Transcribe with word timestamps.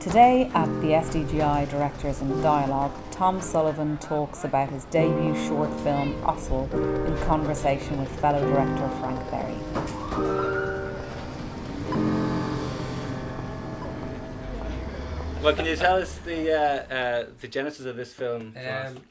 Today 0.00 0.50
at 0.54 0.66
the 0.80 0.92
SDGI 0.92 1.68
Directors 1.68 2.22
in 2.22 2.40
Dialogue, 2.40 2.92
Tom 3.10 3.38
Sullivan 3.42 3.98
talks 3.98 4.44
about 4.44 4.70
his 4.70 4.84
debut 4.86 5.34
short 5.46 5.68
film 5.80 6.14
Asal 6.26 6.70
in 6.72 7.14
conversation 7.26 7.98
with 7.98 8.08
fellow 8.18 8.40
director 8.40 8.88
Frank 8.98 9.30
Berry. 9.30 9.54
Well, 15.42 15.54
can 15.54 15.66
you 15.66 15.76
tell 15.76 15.96
us 15.96 16.16
the 16.18 16.50
uh, 16.50 16.94
uh, 16.94 17.26
the 17.42 17.48
genesis 17.48 17.84
of 17.84 17.96
this 17.96 18.14
film? 18.14 18.54
Um, 18.56 19.02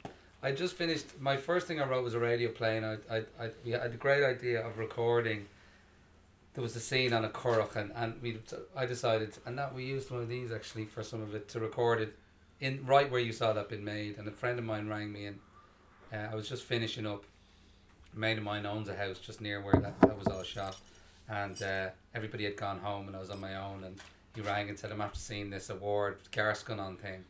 I 0.42 0.52
just 0.52 0.74
finished. 0.74 1.20
My 1.20 1.36
first 1.36 1.66
thing 1.66 1.80
I 1.80 1.86
wrote 1.86 2.02
was 2.02 2.14
a 2.14 2.18
radio 2.18 2.50
play, 2.50 2.78
and 2.78 2.86
I, 2.86 2.96
I, 3.10 3.18
I, 3.38 3.50
we 3.64 3.72
had 3.72 3.92
a 3.92 3.96
great 3.96 4.24
idea 4.24 4.66
of 4.66 4.78
recording. 4.78 5.46
There 6.54 6.62
was 6.62 6.74
a 6.76 6.80
scene 6.80 7.12
on 7.12 7.24
a 7.24 7.28
currach, 7.28 7.76
and, 7.76 7.92
and 7.94 8.20
we, 8.22 8.38
I 8.74 8.86
decided, 8.86 9.36
and 9.44 9.58
that 9.58 9.74
we 9.74 9.84
used 9.84 10.10
one 10.10 10.22
of 10.22 10.28
these 10.28 10.50
actually 10.50 10.86
for 10.86 11.02
some 11.02 11.20
of 11.22 11.34
it 11.34 11.48
to 11.50 11.60
record 11.60 12.00
it, 12.00 12.16
in 12.58 12.84
right 12.86 13.10
where 13.10 13.20
you 13.20 13.32
saw 13.32 13.52
that 13.52 13.68
been 13.68 13.84
made. 13.84 14.16
And 14.18 14.26
a 14.26 14.30
friend 14.30 14.58
of 14.58 14.64
mine 14.64 14.88
rang 14.88 15.12
me, 15.12 15.26
and 15.26 15.38
uh, 16.12 16.28
I 16.32 16.34
was 16.34 16.48
just 16.48 16.64
finishing 16.64 17.06
up. 17.06 17.24
A 18.16 18.18
mate 18.18 18.38
of 18.38 18.44
mine 18.44 18.66
owns 18.66 18.88
a 18.88 18.96
house 18.96 19.18
just 19.18 19.40
near 19.40 19.60
where 19.60 19.74
that, 19.74 20.00
that 20.00 20.18
was 20.18 20.26
all 20.26 20.42
shot, 20.42 20.76
and 21.28 21.62
uh, 21.62 21.90
everybody 22.14 22.44
had 22.44 22.56
gone 22.56 22.78
home, 22.78 23.06
and 23.08 23.14
I 23.14 23.20
was 23.20 23.30
on 23.30 23.40
my 23.40 23.56
own, 23.56 23.84
and 23.84 23.96
he 24.34 24.40
rang 24.40 24.70
and 24.70 24.78
said, 24.78 24.90
"I'm 24.90 25.02
after 25.02 25.18
seeing 25.18 25.50
this 25.50 25.68
award 25.68 26.16
Gearrscannán 26.32 26.98
thing." 26.98 27.24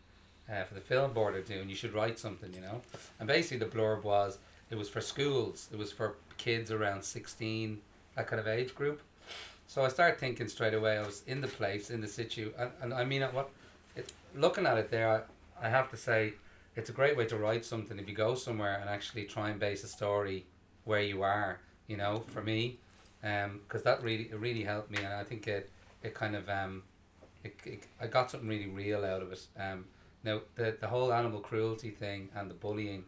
Uh, 0.50 0.64
for 0.64 0.74
the 0.74 0.80
film 0.80 1.12
board 1.12 1.34
are 1.34 1.42
doing. 1.42 1.68
You 1.68 1.76
should 1.76 1.94
write 1.94 2.18
something, 2.18 2.52
you 2.52 2.60
know. 2.60 2.82
And 3.18 3.28
basically, 3.28 3.58
the 3.58 3.66
blurb 3.66 4.02
was 4.02 4.38
it 4.70 4.76
was 4.76 4.88
for 4.88 5.00
schools. 5.00 5.68
It 5.72 5.78
was 5.78 5.92
for 5.92 6.16
kids 6.38 6.70
around 6.70 7.02
sixteen, 7.04 7.80
that 8.16 8.26
kind 8.26 8.40
of 8.40 8.46
age 8.46 8.74
group. 8.74 9.00
So 9.66 9.84
I 9.84 9.88
started 9.88 10.18
thinking 10.18 10.48
straight 10.48 10.74
away. 10.74 10.98
I 10.98 11.02
was 11.02 11.22
in 11.26 11.40
the 11.40 11.48
place, 11.48 11.90
in 11.90 12.00
the 12.00 12.08
situ, 12.08 12.52
and, 12.58 12.70
and 12.82 12.92
I 12.92 13.04
mean, 13.04 13.22
what, 13.22 13.50
it, 13.94 14.12
looking 14.34 14.66
at 14.66 14.76
it 14.78 14.90
there, 14.90 15.08
I, 15.62 15.66
I 15.66 15.68
have 15.70 15.88
to 15.90 15.96
say, 15.96 16.32
it's 16.74 16.90
a 16.90 16.92
great 16.92 17.16
way 17.16 17.26
to 17.26 17.36
write 17.36 17.64
something 17.64 17.96
if 17.96 18.08
you 18.08 18.14
go 18.14 18.34
somewhere 18.34 18.78
and 18.80 18.90
actually 18.90 19.24
try 19.26 19.50
and 19.50 19.60
base 19.60 19.84
a 19.84 19.86
story 19.86 20.44
where 20.84 21.02
you 21.02 21.22
are. 21.22 21.60
You 21.86 21.96
know, 21.96 22.22
for 22.28 22.40
me, 22.40 22.78
because 23.20 23.80
um, 23.80 23.82
that 23.84 24.00
really 24.02 24.24
it 24.24 24.38
really 24.38 24.62
helped 24.62 24.92
me, 24.92 24.98
and 24.98 25.12
I 25.12 25.24
think 25.24 25.48
it 25.48 25.68
it 26.04 26.14
kind 26.14 26.36
of 26.36 26.48
um, 26.48 26.84
it, 27.42 27.56
it 27.64 27.82
I 28.00 28.06
got 28.06 28.30
something 28.30 28.48
really 28.48 28.68
real 28.68 29.04
out 29.04 29.22
of 29.22 29.32
it. 29.32 29.44
Um, 29.58 29.86
now, 30.22 30.40
the, 30.54 30.76
the 30.80 30.88
whole 30.88 31.12
animal 31.12 31.40
cruelty 31.40 31.90
thing 31.90 32.28
and 32.34 32.50
the 32.50 32.54
bullying, 32.54 33.04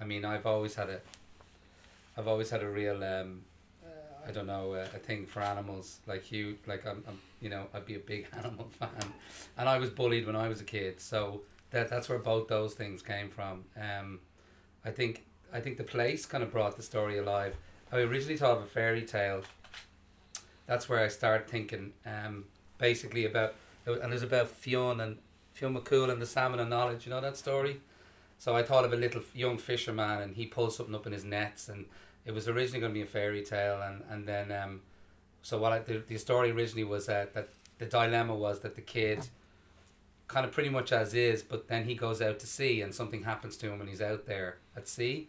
I 0.00 0.04
mean, 0.04 0.24
I've 0.24 0.46
always 0.46 0.74
had 0.74 0.90
a, 0.90 1.00
I've 2.16 2.26
always 2.26 2.50
had 2.50 2.62
a 2.62 2.68
real, 2.68 3.02
um, 3.04 3.42
I 4.26 4.32
don't 4.32 4.46
know, 4.46 4.74
uh, 4.74 4.86
a 4.94 4.98
thing 4.98 5.26
for 5.26 5.40
animals. 5.42 6.00
Like 6.06 6.32
you, 6.32 6.56
like 6.66 6.84
I'm, 6.86 7.04
I'm, 7.06 7.20
you 7.40 7.48
know, 7.48 7.68
I'd 7.72 7.86
be 7.86 7.94
a 7.94 8.00
big 8.00 8.26
animal 8.36 8.68
fan, 8.78 9.12
and 9.56 9.68
I 9.68 9.78
was 9.78 9.90
bullied 9.90 10.26
when 10.26 10.34
I 10.34 10.48
was 10.48 10.60
a 10.60 10.64
kid. 10.64 11.00
So 11.00 11.42
that 11.70 11.88
that's 11.88 12.08
where 12.08 12.18
both 12.18 12.48
those 12.48 12.74
things 12.74 13.02
came 13.02 13.28
from. 13.28 13.64
Um, 13.76 14.18
I 14.84 14.90
think 14.90 15.24
I 15.52 15.60
think 15.60 15.76
the 15.76 15.84
place 15.84 16.26
kind 16.26 16.42
of 16.42 16.50
brought 16.50 16.76
the 16.76 16.82
story 16.82 17.18
alive. 17.18 17.56
I 17.92 17.98
originally 17.98 18.36
thought 18.36 18.58
of 18.58 18.64
a 18.64 18.66
fairy 18.66 19.02
tale. 19.02 19.42
That's 20.66 20.88
where 20.88 20.98
I 20.98 21.06
started 21.08 21.46
thinking, 21.46 21.92
um, 22.04 22.46
basically 22.78 23.24
about, 23.24 23.54
and 23.86 24.12
it's 24.12 24.24
about 24.24 24.48
Fionn 24.48 25.00
and 25.00 25.18
Fionn 25.56 25.74
McCool 25.74 26.12
and 26.12 26.20
the 26.20 26.26
Salmon 26.26 26.60
of 26.60 26.68
Knowledge, 26.68 27.06
you 27.06 27.10
know 27.10 27.20
that 27.22 27.34
story? 27.34 27.80
So 28.38 28.54
I 28.54 28.62
thought 28.62 28.84
of 28.84 28.92
a 28.92 28.96
little 28.96 29.22
young 29.34 29.56
fisherman 29.56 30.20
and 30.20 30.36
he 30.36 30.44
pulls 30.44 30.76
something 30.76 30.94
up 30.94 31.06
in 31.06 31.14
his 31.14 31.24
nets 31.24 31.70
and 31.70 31.86
it 32.26 32.32
was 32.32 32.46
originally 32.46 32.80
going 32.80 32.92
to 32.92 32.94
be 32.94 33.02
a 33.02 33.06
fairy 33.06 33.42
tale 33.42 33.80
and, 33.80 34.02
and 34.10 34.28
then 34.28 34.52
um, 34.52 34.82
so 35.40 35.56
what 35.56 35.72
I, 35.72 35.78
the, 35.78 36.02
the 36.06 36.18
story 36.18 36.50
originally 36.50 36.84
was 36.84 37.08
uh, 37.08 37.24
that 37.32 37.48
the 37.78 37.86
dilemma 37.86 38.34
was 38.34 38.60
that 38.60 38.74
the 38.74 38.82
kid 38.82 39.26
kind 40.28 40.44
of 40.44 40.52
pretty 40.52 40.68
much 40.68 40.92
as 40.92 41.14
is 41.14 41.42
but 41.42 41.68
then 41.68 41.84
he 41.84 41.94
goes 41.94 42.20
out 42.20 42.38
to 42.40 42.46
sea 42.46 42.82
and 42.82 42.94
something 42.94 43.22
happens 43.22 43.56
to 43.56 43.72
him 43.72 43.78
when 43.78 43.88
he's 43.88 44.02
out 44.02 44.26
there 44.26 44.58
at 44.76 44.86
sea 44.86 45.26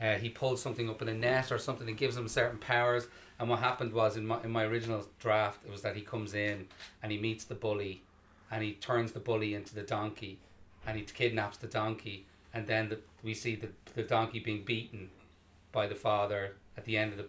uh, 0.00 0.14
he 0.14 0.28
pulls 0.28 0.60
something 0.60 0.90
up 0.90 1.00
in 1.00 1.08
a 1.08 1.14
net 1.14 1.52
or 1.52 1.58
something 1.58 1.86
that 1.86 1.96
gives 1.96 2.16
him 2.16 2.26
certain 2.26 2.58
powers 2.58 3.06
and 3.38 3.48
what 3.48 3.60
happened 3.60 3.92
was 3.92 4.16
in 4.16 4.26
my, 4.26 4.42
in 4.42 4.50
my 4.50 4.64
original 4.64 5.06
draft 5.20 5.64
it 5.64 5.70
was 5.70 5.82
that 5.82 5.94
he 5.94 6.02
comes 6.02 6.34
in 6.34 6.66
and 7.04 7.12
he 7.12 7.18
meets 7.18 7.44
the 7.44 7.54
bully 7.54 8.02
and 8.50 8.62
he 8.62 8.72
turns 8.72 9.12
the 9.12 9.20
bully 9.20 9.54
into 9.54 9.74
the 9.74 9.82
donkey 9.82 10.38
and 10.86 10.96
he 10.96 11.04
kidnaps 11.04 11.56
the 11.58 11.66
donkey 11.66 12.26
and 12.52 12.66
then 12.66 12.88
the, 12.88 12.98
we 13.22 13.34
see 13.34 13.54
the, 13.54 13.68
the 13.94 14.02
donkey 14.02 14.38
being 14.40 14.64
beaten 14.64 15.10
by 15.72 15.86
the 15.86 15.94
father 15.94 16.56
at 16.76 16.84
the 16.84 16.96
end 16.96 17.12
of 17.12 17.18
the 17.18 17.26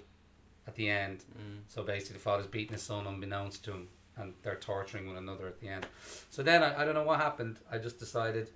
at 0.67 0.75
the 0.75 0.89
end. 0.89 1.23
Mm. 1.37 1.61
so 1.67 1.83
basically 1.83 2.13
the 2.13 2.19
father's 2.19 2.47
beating 2.47 2.73
his 2.73 2.83
son 2.83 3.07
unbeknownst 3.07 3.63
to 3.65 3.71
him 3.71 3.87
and 4.17 4.33
they're 4.43 4.55
torturing 4.55 5.07
one 5.07 5.17
another 5.17 5.47
at 5.47 5.59
the 5.59 5.67
end. 5.67 5.85
So 6.29 6.43
then 6.43 6.61
I, 6.61 6.81
I 6.81 6.85
don't 6.85 6.93
know 6.93 7.03
what 7.03 7.19
happened. 7.19 7.57
I 7.71 7.77
just 7.77 7.99
decided 7.99 8.49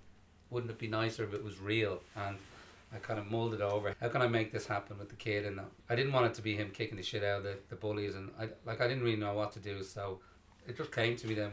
wouldn't 0.51 0.71
it 0.71 0.77
be 0.77 0.87
nicer 0.87 1.23
if 1.23 1.33
it 1.33 1.43
was 1.43 1.59
real? 1.59 2.01
And 2.15 2.37
I 2.93 2.97
kind 2.99 3.19
of 3.19 3.29
mulled 3.29 3.53
it 3.53 3.61
over. 3.61 3.95
How 3.99 4.09
can 4.09 4.21
I 4.21 4.27
make 4.27 4.51
this 4.51 4.67
happen 4.67 4.97
with 4.97 5.09
the 5.09 5.15
kid 5.15 5.45
and 5.45 5.59
I 5.89 5.95
didn't 5.95 6.13
want 6.13 6.27
it 6.27 6.33
to 6.35 6.41
be 6.41 6.55
him 6.55 6.69
kicking 6.71 6.97
the 6.97 7.03
shit 7.03 7.23
out 7.23 7.39
of 7.39 7.43
the, 7.43 7.57
the 7.69 7.75
bullies 7.75 8.15
and 8.15 8.29
I 8.39 8.49
like 8.65 8.81
I 8.81 8.87
didn't 8.87 9.03
really 9.03 9.17
know 9.17 9.33
what 9.33 9.51
to 9.53 9.59
do 9.59 9.83
so 9.83 10.19
it 10.67 10.77
just 10.77 10.91
came 10.91 11.15
to 11.17 11.27
me 11.27 11.33
then 11.33 11.51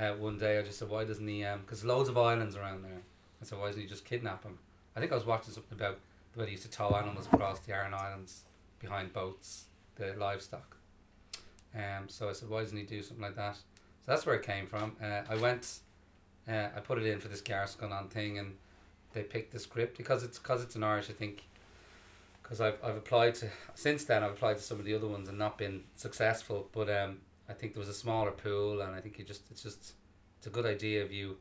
uh, 0.00 0.14
one 0.14 0.38
day 0.38 0.58
I 0.58 0.62
just 0.62 0.78
said, 0.78 0.88
why 0.88 1.04
doesn't 1.04 1.26
he? 1.26 1.44
Because 1.60 1.82
um, 1.82 1.88
loads 1.88 2.08
of 2.08 2.16
islands 2.16 2.56
around 2.56 2.82
there. 2.82 3.02
I 3.40 3.44
said, 3.44 3.58
why 3.58 3.66
doesn't 3.66 3.82
he 3.82 3.88
just 3.88 4.04
kidnap 4.04 4.42
him? 4.44 4.58
I 4.96 5.00
think 5.00 5.12
I 5.12 5.14
was 5.14 5.26
watching 5.26 5.52
something 5.52 5.78
about 5.78 5.98
the 6.32 6.40
way 6.40 6.46
they 6.46 6.52
used 6.52 6.64
to 6.64 6.70
tow 6.70 6.90
animals 6.90 7.26
across 7.26 7.60
the 7.60 7.72
Aran 7.72 7.94
Islands 7.94 8.42
behind 8.80 9.12
boats, 9.12 9.64
the 9.96 10.14
livestock. 10.18 10.76
Um, 11.74 12.08
so 12.08 12.28
I 12.28 12.32
said, 12.32 12.48
why 12.48 12.62
doesn't 12.62 12.76
he 12.76 12.84
do 12.84 13.02
something 13.02 13.22
like 13.22 13.36
that? 13.36 13.56
So 13.56 14.06
that's 14.06 14.26
where 14.26 14.34
it 14.34 14.42
came 14.42 14.66
from. 14.66 14.96
Uh, 15.02 15.22
I 15.28 15.36
went, 15.36 15.78
uh, 16.48 16.68
I 16.74 16.80
put 16.80 16.98
it 16.98 17.06
in 17.06 17.20
for 17.20 17.28
this 17.28 17.42
Gearrscannán 17.42 18.10
thing, 18.10 18.38
and 18.38 18.56
they 19.12 19.22
picked 19.22 19.52
the 19.52 19.58
script 19.58 19.96
because 19.96 20.22
it's 20.22 20.38
because 20.38 20.62
it's 20.62 20.76
an 20.76 20.82
Irish. 20.82 21.10
I 21.10 21.12
think 21.12 21.44
because 22.42 22.60
I've 22.60 22.78
I've 22.82 22.96
applied 22.96 23.34
to 23.36 23.48
since 23.74 24.04
then 24.04 24.22
I've 24.24 24.32
applied 24.32 24.56
to 24.56 24.62
some 24.62 24.78
of 24.78 24.84
the 24.84 24.94
other 24.94 25.06
ones 25.06 25.28
and 25.28 25.38
not 25.38 25.58
been 25.58 25.84
successful. 25.96 26.68
But 26.72 26.88
um, 26.90 27.18
I 27.50 27.52
think 27.52 27.74
there 27.74 27.80
was 27.80 27.88
a 27.88 27.94
smaller 27.94 28.30
pool, 28.30 28.80
and 28.80 28.94
I 28.94 29.00
think 29.00 29.18
you 29.18 29.24
just 29.24 29.42
it's 29.50 29.62
just 29.62 29.92
it's 30.38 30.46
a 30.46 30.50
good 30.50 30.66
idea 30.66 31.04
if 31.04 31.12
you 31.12 31.36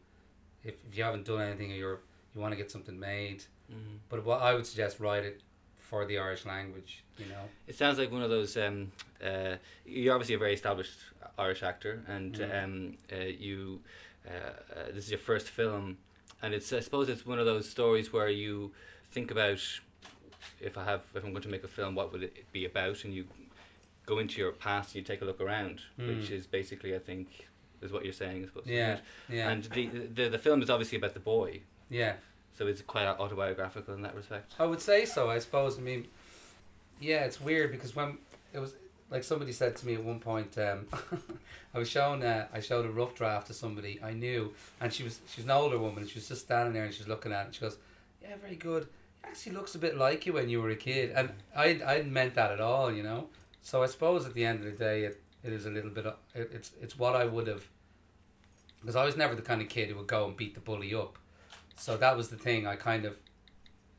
if, 0.63 0.75
if 0.89 0.97
you 0.97 1.03
haven't 1.03 1.25
done 1.25 1.41
anything 1.41 1.71
or 1.71 1.75
you're 1.75 1.99
you 2.33 2.41
want 2.41 2.51
to 2.51 2.57
get 2.57 2.71
something 2.71 2.99
made. 2.99 3.43
Mm-hmm. 3.71 3.97
But 4.09 4.25
what 4.25 4.41
I 4.41 4.53
would 4.53 4.65
suggest 4.65 4.99
write 4.99 5.23
it 5.23 5.41
for 5.77 6.05
the 6.05 6.17
Irish 6.19 6.45
language. 6.45 7.03
You 7.17 7.25
know, 7.25 7.43
it 7.67 7.75
sounds 7.75 7.97
like 7.97 8.11
one 8.11 8.21
of 8.21 8.29
those. 8.29 8.57
Um, 8.57 8.91
uh, 9.23 9.55
you're 9.85 10.13
obviously 10.13 10.35
a 10.35 10.39
very 10.39 10.53
established 10.53 10.97
Irish 11.37 11.63
actor, 11.63 12.03
and 12.07 12.35
mm. 12.35 12.63
um, 12.63 12.97
uh, 13.11 13.25
you 13.25 13.79
uh, 14.27 14.31
uh, 14.31 14.85
this 14.93 15.05
is 15.05 15.11
your 15.11 15.19
first 15.19 15.49
film, 15.49 15.97
and 16.41 16.53
it's 16.53 16.71
I 16.73 16.79
suppose 16.79 17.09
it's 17.09 17.25
one 17.25 17.39
of 17.39 17.45
those 17.45 17.69
stories 17.69 18.11
where 18.11 18.29
you 18.29 18.71
think 19.11 19.31
about 19.31 19.59
if 20.61 20.77
I 20.77 20.85
have 20.85 21.03
if 21.15 21.23
I'm 21.23 21.31
going 21.31 21.43
to 21.43 21.49
make 21.49 21.63
a 21.63 21.67
film, 21.67 21.95
what 21.95 22.11
would 22.11 22.23
it 22.23 22.51
be 22.51 22.65
about, 22.65 23.03
and 23.03 23.13
you 23.13 23.25
go 24.09 24.19
into 24.19 24.41
your 24.41 24.51
past 24.51 24.89
and 24.89 24.95
you 24.95 25.01
take 25.03 25.21
a 25.21 25.25
look 25.25 25.39
around, 25.39 25.81
mm. 25.99 26.07
which 26.07 26.31
is 26.31 26.47
basically, 26.47 26.95
I 26.95 26.99
think, 26.99 27.47
is 27.81 27.91
what 27.91 28.03
you're 28.03 28.13
saying. 28.13 28.43
I 28.43 28.45
suppose. 28.47 28.63
Yeah, 28.65 28.97
yeah. 29.29 29.49
And 29.49 29.63
the, 29.65 29.87
the 29.87 30.29
the 30.29 30.39
film 30.39 30.61
is 30.61 30.69
obviously 30.69 30.97
about 30.97 31.13
the 31.13 31.19
boy. 31.19 31.61
Yeah. 31.89 32.13
So 32.57 32.67
it's 32.67 32.81
quite 32.81 33.05
autobiographical 33.05 33.93
in 33.93 34.01
that 34.01 34.15
respect. 34.15 34.53
I 34.59 34.65
would 34.65 34.81
say 34.81 35.05
so. 35.05 35.29
I 35.29 35.39
suppose. 35.39 35.77
I 35.77 35.81
mean, 35.81 36.07
yeah, 36.99 37.23
it's 37.23 37.39
weird 37.39 37.71
because 37.71 37.95
when 37.95 38.17
it 38.53 38.59
was 38.59 38.73
like 39.09 39.23
somebody 39.23 39.51
said 39.51 39.75
to 39.77 39.85
me 39.85 39.93
at 39.93 40.03
one 40.03 40.19
point, 40.19 40.57
um, 40.57 40.87
I 41.73 41.79
was 41.79 41.89
shown 41.89 42.23
uh, 42.23 42.47
I 42.51 42.59
showed 42.59 42.85
a 42.85 42.89
rough 42.89 43.15
draft 43.15 43.47
to 43.47 43.53
somebody 43.53 43.99
I 44.03 44.13
knew, 44.13 44.53
and 44.81 44.91
she 44.91 45.03
was 45.03 45.21
she 45.27 45.41
was 45.41 45.45
an 45.45 45.51
older 45.51 45.77
woman. 45.77 46.07
She 46.07 46.19
was 46.19 46.27
just 46.27 46.41
standing 46.41 46.73
there 46.73 46.83
and 46.83 46.93
she 46.93 46.99
was 46.99 47.07
looking 47.07 47.31
at 47.31 47.41
it. 47.41 47.45
And 47.45 47.55
she 47.55 47.61
goes, 47.61 47.77
"Yeah, 48.21 48.35
very 48.41 48.55
good. 48.55 48.87
actually 49.23 49.53
looks 49.53 49.75
a 49.75 49.79
bit 49.79 49.97
like 49.97 50.25
you 50.25 50.33
when 50.33 50.49
you 50.49 50.61
were 50.61 50.71
a 50.71 50.75
kid." 50.75 51.11
And 51.15 51.31
I 51.55 51.79
I 51.85 51.93
hadn't 51.93 52.13
meant 52.13 52.35
that 52.35 52.51
at 52.51 52.59
all, 52.59 52.91
you 52.91 53.03
know. 53.03 53.29
So 53.61 53.83
I 53.83 53.87
suppose 53.87 54.25
at 54.25 54.33
the 54.33 54.45
end 54.45 54.59
of 54.59 54.65
the 54.65 54.77
day, 54.77 55.03
it, 55.03 55.21
it 55.43 55.53
is 55.53 55.65
a 55.65 55.69
little 55.69 55.89
bit. 55.89 56.05
Of, 56.05 56.15
it, 56.33 56.51
it's 56.53 56.71
it's 56.81 56.97
what 56.97 57.15
I 57.15 57.25
would 57.25 57.47
have. 57.47 57.67
Because 58.81 58.95
I 58.95 59.05
was 59.05 59.17
never 59.17 59.35
the 59.35 59.41
kind 59.41 59.61
of 59.61 59.69
kid 59.69 59.89
who 59.89 59.95
would 59.97 60.07
go 60.07 60.25
and 60.25 60.37
beat 60.37 60.53
the 60.53 60.61
bully 60.61 60.95
up, 60.95 61.17
so 61.75 61.97
that 61.97 62.15
was 62.15 62.29
the 62.29 62.37
thing. 62.37 62.65
I 62.65 62.75
kind 62.75 63.05
of, 63.05 63.17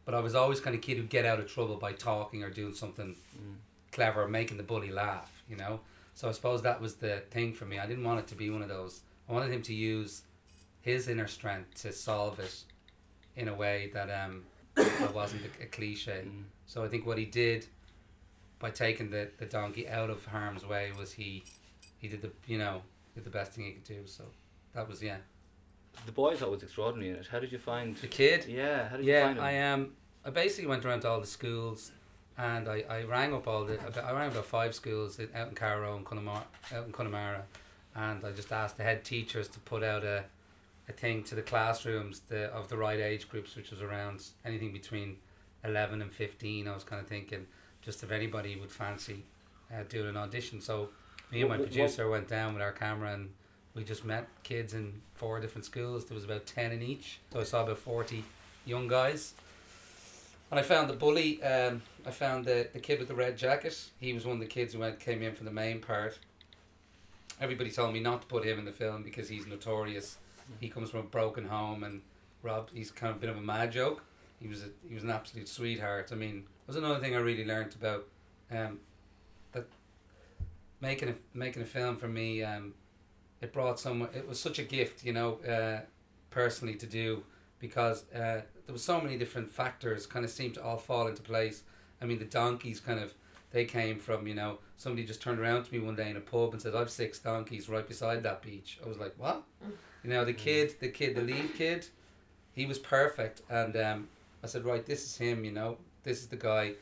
but 0.07 0.15
I 0.15 0.21
was 0.21 0.35
always 0.35 0.59
kind 0.61 0.75
of 0.75 0.81
kid 0.81 0.97
who'd 0.97 1.11
get 1.11 1.27
out 1.27 1.39
of 1.39 1.53
trouble 1.53 1.77
by 1.77 1.93
talking 1.93 2.43
or 2.43 2.51
doing 2.51 2.75
something 2.75 3.15
mm. 3.37 3.55
clever, 3.93 4.27
making 4.27 4.57
the 4.57 4.63
bully 4.63 4.91
laugh. 4.91 5.43
You 5.49 5.57
know. 5.57 5.81
So 6.15 6.29
I 6.29 6.33
suppose 6.33 6.63
that 6.63 6.81
was 6.81 6.97
the 6.97 7.23
thing 7.31 7.55
for 7.55 7.65
me. 7.65 7.79
I 7.79 7.87
didn't 7.87 8.05
want 8.05 8.21
it 8.21 8.27
to 8.29 8.35
be 8.35 8.51
one 8.51 8.63
of 8.63 8.69
those. 8.69 9.01
I 9.29 9.33
wanted 9.33 9.53
him 9.53 9.63
to 9.63 9.75
use 9.75 10.23
his 10.83 11.09
inner 11.09 11.27
strength 11.27 11.83
to 11.83 11.93
solve 11.93 12.39
it 12.41 12.65
in 13.37 13.49
a 13.49 13.55
way 13.55 13.91
that 13.95 14.11
um 14.11 14.45
that 14.75 15.15
wasn't 15.15 15.43
a, 15.43 15.65
a 15.65 15.67
cliche. 15.67 16.25
Mm. 16.27 16.45
So 16.67 16.85
I 16.85 16.89
think 16.89 17.07
what 17.07 17.19
he 17.19 17.27
did 17.27 17.67
by 18.61 18.71
taking 18.71 19.11
the, 19.11 19.29
the 19.39 19.47
donkey 19.47 19.89
out 19.89 20.11
of 20.11 20.25
harm's 20.27 20.65
way 20.65 20.93
was 20.97 21.13
he 21.13 21.43
he 21.99 22.07
did 22.07 22.23
the 22.23 22.31
you 22.47 22.59
know 22.59 22.83
did 23.15 23.25
the 23.25 23.31
best 23.31 23.53
thing 23.53 23.65
he 23.65 23.73
could 23.73 23.85
do. 23.85 24.07
So 24.07 24.25
that 24.75 24.89
was 24.89 25.03
yeah. 25.03 25.17
The 26.07 26.13
boy 26.13 26.33
I 26.33 26.37
thought 26.37 26.53
was 26.53 26.63
extraordinary 26.63 27.11
in 27.11 27.17
it. 27.17 27.27
How 27.27 27.41
did 27.41 27.51
you 27.51 27.59
find 27.59 27.97
the 27.97 28.07
kid? 28.07 28.47
Yeah, 28.47 28.89
how 28.89 28.97
did 28.97 29.07
yeah, 29.07 29.19
you 29.19 29.25
find 29.27 29.39
him? 29.39 29.45
I 29.45 29.73
um 29.73 29.93
I 30.25 30.31
basically 30.31 30.69
went 30.69 30.85
around 30.85 31.01
to 31.01 31.09
all 31.09 31.21
the 31.21 31.27
schools 31.27 31.91
and 32.39 32.69
I, 32.69 32.85
I 32.89 33.03
rang 33.03 33.35
up 33.35 33.49
all 33.49 33.65
the 33.65 33.75
about, 33.75 34.05
I 34.05 34.13
rang 34.13 34.31
about 34.31 34.47
five 34.47 34.75
schools 34.75 35.19
in, 35.19 35.29
out 35.35 35.49
in 35.49 35.55
Carrow 35.55 35.97
and 35.97 36.07
Connemara, 36.07 36.45
out 36.75 36.87
in 36.87 36.93
Connemara, 36.93 37.45
and 37.95 38.25
I 38.25 38.33
just 38.33 38.53
asked 38.53 38.77
the 38.77 38.83
head 38.83 39.05
teachers 39.05 39.49
to 39.49 39.59
put 39.61 39.83
out 39.83 40.05
a 40.05 40.25
a 40.89 40.93
thing 40.93 41.23
to 41.23 41.35
the 41.35 41.43
classrooms 41.43 42.21
the 42.29 42.47
of 42.47 42.69
the 42.69 42.77
right 42.77 42.99
age 42.99 43.29
groups, 43.29 43.57
which 43.57 43.71
was 43.71 43.83
around 43.83 44.25
anything 44.45 44.73
between 44.73 45.17
eleven 45.65 46.03
and 46.03 46.13
fifteen. 46.13 46.69
I 46.69 46.75
was 46.75 46.85
kind 46.85 47.01
of 47.01 47.09
thinking 47.09 47.47
just 47.83 48.03
if 48.03 48.11
anybody 48.11 48.57
would 48.57 48.71
fancy 48.71 49.25
uh, 49.73 49.83
doing 49.89 50.09
an 50.09 50.17
audition. 50.17 50.61
So 50.61 50.91
me 51.33 51.41
and 51.41 51.49
my 51.49 51.57
Wh- 51.57 51.59
wh- 51.59 51.61
what- 51.61 51.69
producer 51.71 52.09
went 52.09 52.29
down 52.29 52.55
with 52.55 52.63
our 52.63 52.73
camera 52.73 53.13
and 53.15 53.31
we 53.75 53.85
just 53.85 54.05
met 54.05 54.27
kids 54.43 54.75
in 54.75 55.01
four 55.15 55.39
different 55.41 55.65
schools. 55.65 56.05
There 56.07 56.15
was 56.17 56.25
about 56.25 56.45
ten 56.47 56.73
in 56.73 56.83
each, 56.83 57.21
so 57.33 57.41
I 57.41 57.45
saw 57.45 57.63
about 57.63 57.79
forty 57.79 58.25
young 58.67 58.89
guys. 58.89 59.35
And 60.51 60.59
I 60.59 60.65
found 60.65 60.91
the 60.91 60.95
bully. 60.95 61.41
Um, 61.45 61.81
I 62.05 62.11
found 62.11 62.45
the, 62.45 62.69
the 62.73 62.81
kid 62.81 62.99
with 62.99 63.07
the 63.07 63.15
red 63.15 63.39
jacket. 63.39 63.79
He 64.01 64.13
was 64.13 64.27
one 64.27 64.35
of 64.35 64.41
the 64.41 64.47
kids 64.49 64.73
who 64.75 64.81
went 64.81 64.99
came 64.99 65.23
in 65.23 65.33
for 65.33 65.45
the 65.45 65.51
main 65.53 65.81
part. 65.81 66.19
Everybody 67.41 67.71
told 67.71 67.93
me 67.95 68.01
not 68.01 68.23
to 68.23 68.27
put 68.27 68.45
him 68.45 68.59
in 68.59 68.65
the 68.65 68.73
film 68.73 69.03
because 69.05 69.29
he's 69.29 69.47
notorious. 69.47 70.17
He 70.59 70.69
comes 70.69 70.91
from 70.91 71.01
a 71.01 71.05
broken 71.05 71.47
home 71.47 71.85
and 71.85 72.03
robbed. 72.43 72.73
He's 72.75 72.91
kind 72.91 73.11
of 73.13 73.19
a 73.19 73.21
bit 73.21 73.31
of 73.31 73.37
a 73.37 73.41
mad 73.41 73.71
joke. 73.71 74.03
He 74.41 74.49
was 74.49 74.63
a, 74.63 74.69
he 74.89 74.95
was 74.95 75.05
an 75.05 75.11
absolute 75.11 75.49
sweetheart. 75.49 76.11
I 76.13 76.15
mean, 76.15 76.45
that 76.67 76.75
was 76.75 76.77
another 76.77 77.01
thing 77.01 77.15
I 77.15 77.19
really 77.19 77.45
learned 77.45 77.75
about 77.75 78.07
um, 78.51 78.81
that 79.53 79.67
making 80.81 81.11
a 81.11 81.15
making 81.35 81.63
a 81.63 81.67
film 81.67 81.97
for 81.97 82.09
me. 82.09 82.43
Um, 82.43 82.75
it 83.41 83.53
brought 83.53 83.79
someone. 83.79 84.09
It 84.15 84.29
was 84.29 84.41
such 84.41 84.59
a 84.59 84.63
gift, 84.63 85.05
you 85.05 85.13
know, 85.13 85.39
uh, 85.41 85.81
personally 86.31 86.75
to 86.77 86.87
do 86.87 87.23
because 87.59 88.05
uh, 88.13 88.43
there 88.67 88.73
was 88.73 88.83
so 88.83 89.01
many 89.01 89.17
different 89.19 89.51
factors 89.51 90.07
kind 90.07 90.25
of 90.25 90.31
seemed 90.31 90.55
to 90.55 90.65
all 90.65 90.79
fall 90.79 91.07
into 91.07 91.23
place. 91.23 91.63
I 92.01 92.07
mean, 92.07 92.19
the 92.19 92.25
donkeys 92.25 92.81
kind 92.81 92.99
of 92.99 93.13
they 93.53 93.65
came 93.65 93.99
from 93.99 94.27
you 94.27 94.35
know 94.35 94.59
somebody 94.77 95.05
just 95.07 95.21
turned 95.21 95.39
around 95.39 95.65
to 95.65 95.73
me 95.73 95.81
one 95.81 95.97
day 95.97 96.11
in 96.11 96.17
a 96.17 96.21
pub 96.21 96.53
and 96.53 96.63
said 96.63 96.75
I've 96.75 96.91
six 96.91 97.19
donkeys 97.19 97.69
right 97.69 97.87
beside 97.87 98.23
that 98.23 98.43
beach. 98.43 98.79
I 98.85 98.89
was 98.89 98.99
like, 98.99 99.15
what? 99.19 99.43
You 100.03 100.09
know, 100.09 100.25
the 100.25 100.33
kid, 100.33 100.77
the 100.81 100.89
kid, 100.89 101.15
the 101.15 101.21
lead 101.21 101.55
kid, 101.55 101.87
he 102.53 102.65
was 102.65 102.79
perfect, 102.79 103.43
and 103.51 103.77
um, 103.77 104.09
I 104.43 104.47
said, 104.47 104.65
right, 104.65 104.85
this 104.85 105.05
is 105.05 105.17
him. 105.17 105.45
You 105.45 105.53
know, 105.53 105.79
this 106.03 106.21
is 106.21 106.29
the 106.29 106.37
guy. 106.37 106.75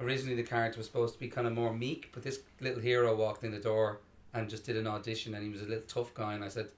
Originally, 0.00 0.36
the 0.36 0.42
character 0.42 0.78
was 0.78 0.86
supposed 0.86 1.14
to 1.14 1.20
be 1.20 1.28
kind 1.28 1.46
of 1.46 1.52
more 1.52 1.72
meek, 1.72 2.10
but 2.12 2.22
this 2.22 2.40
little 2.60 2.80
hero 2.80 3.14
walked 3.14 3.44
in 3.44 3.52
the 3.52 3.58
door 3.58 4.00
and 4.34 4.48
just 4.48 4.64
did 4.64 4.76
an 4.76 4.86
audition, 4.86 5.34
and 5.34 5.44
he 5.44 5.50
was 5.50 5.62
a 5.62 5.66
little 5.66 5.84
tough 5.86 6.14
guy, 6.14 6.34
and 6.34 6.42
I 6.42 6.48
said, 6.48 6.68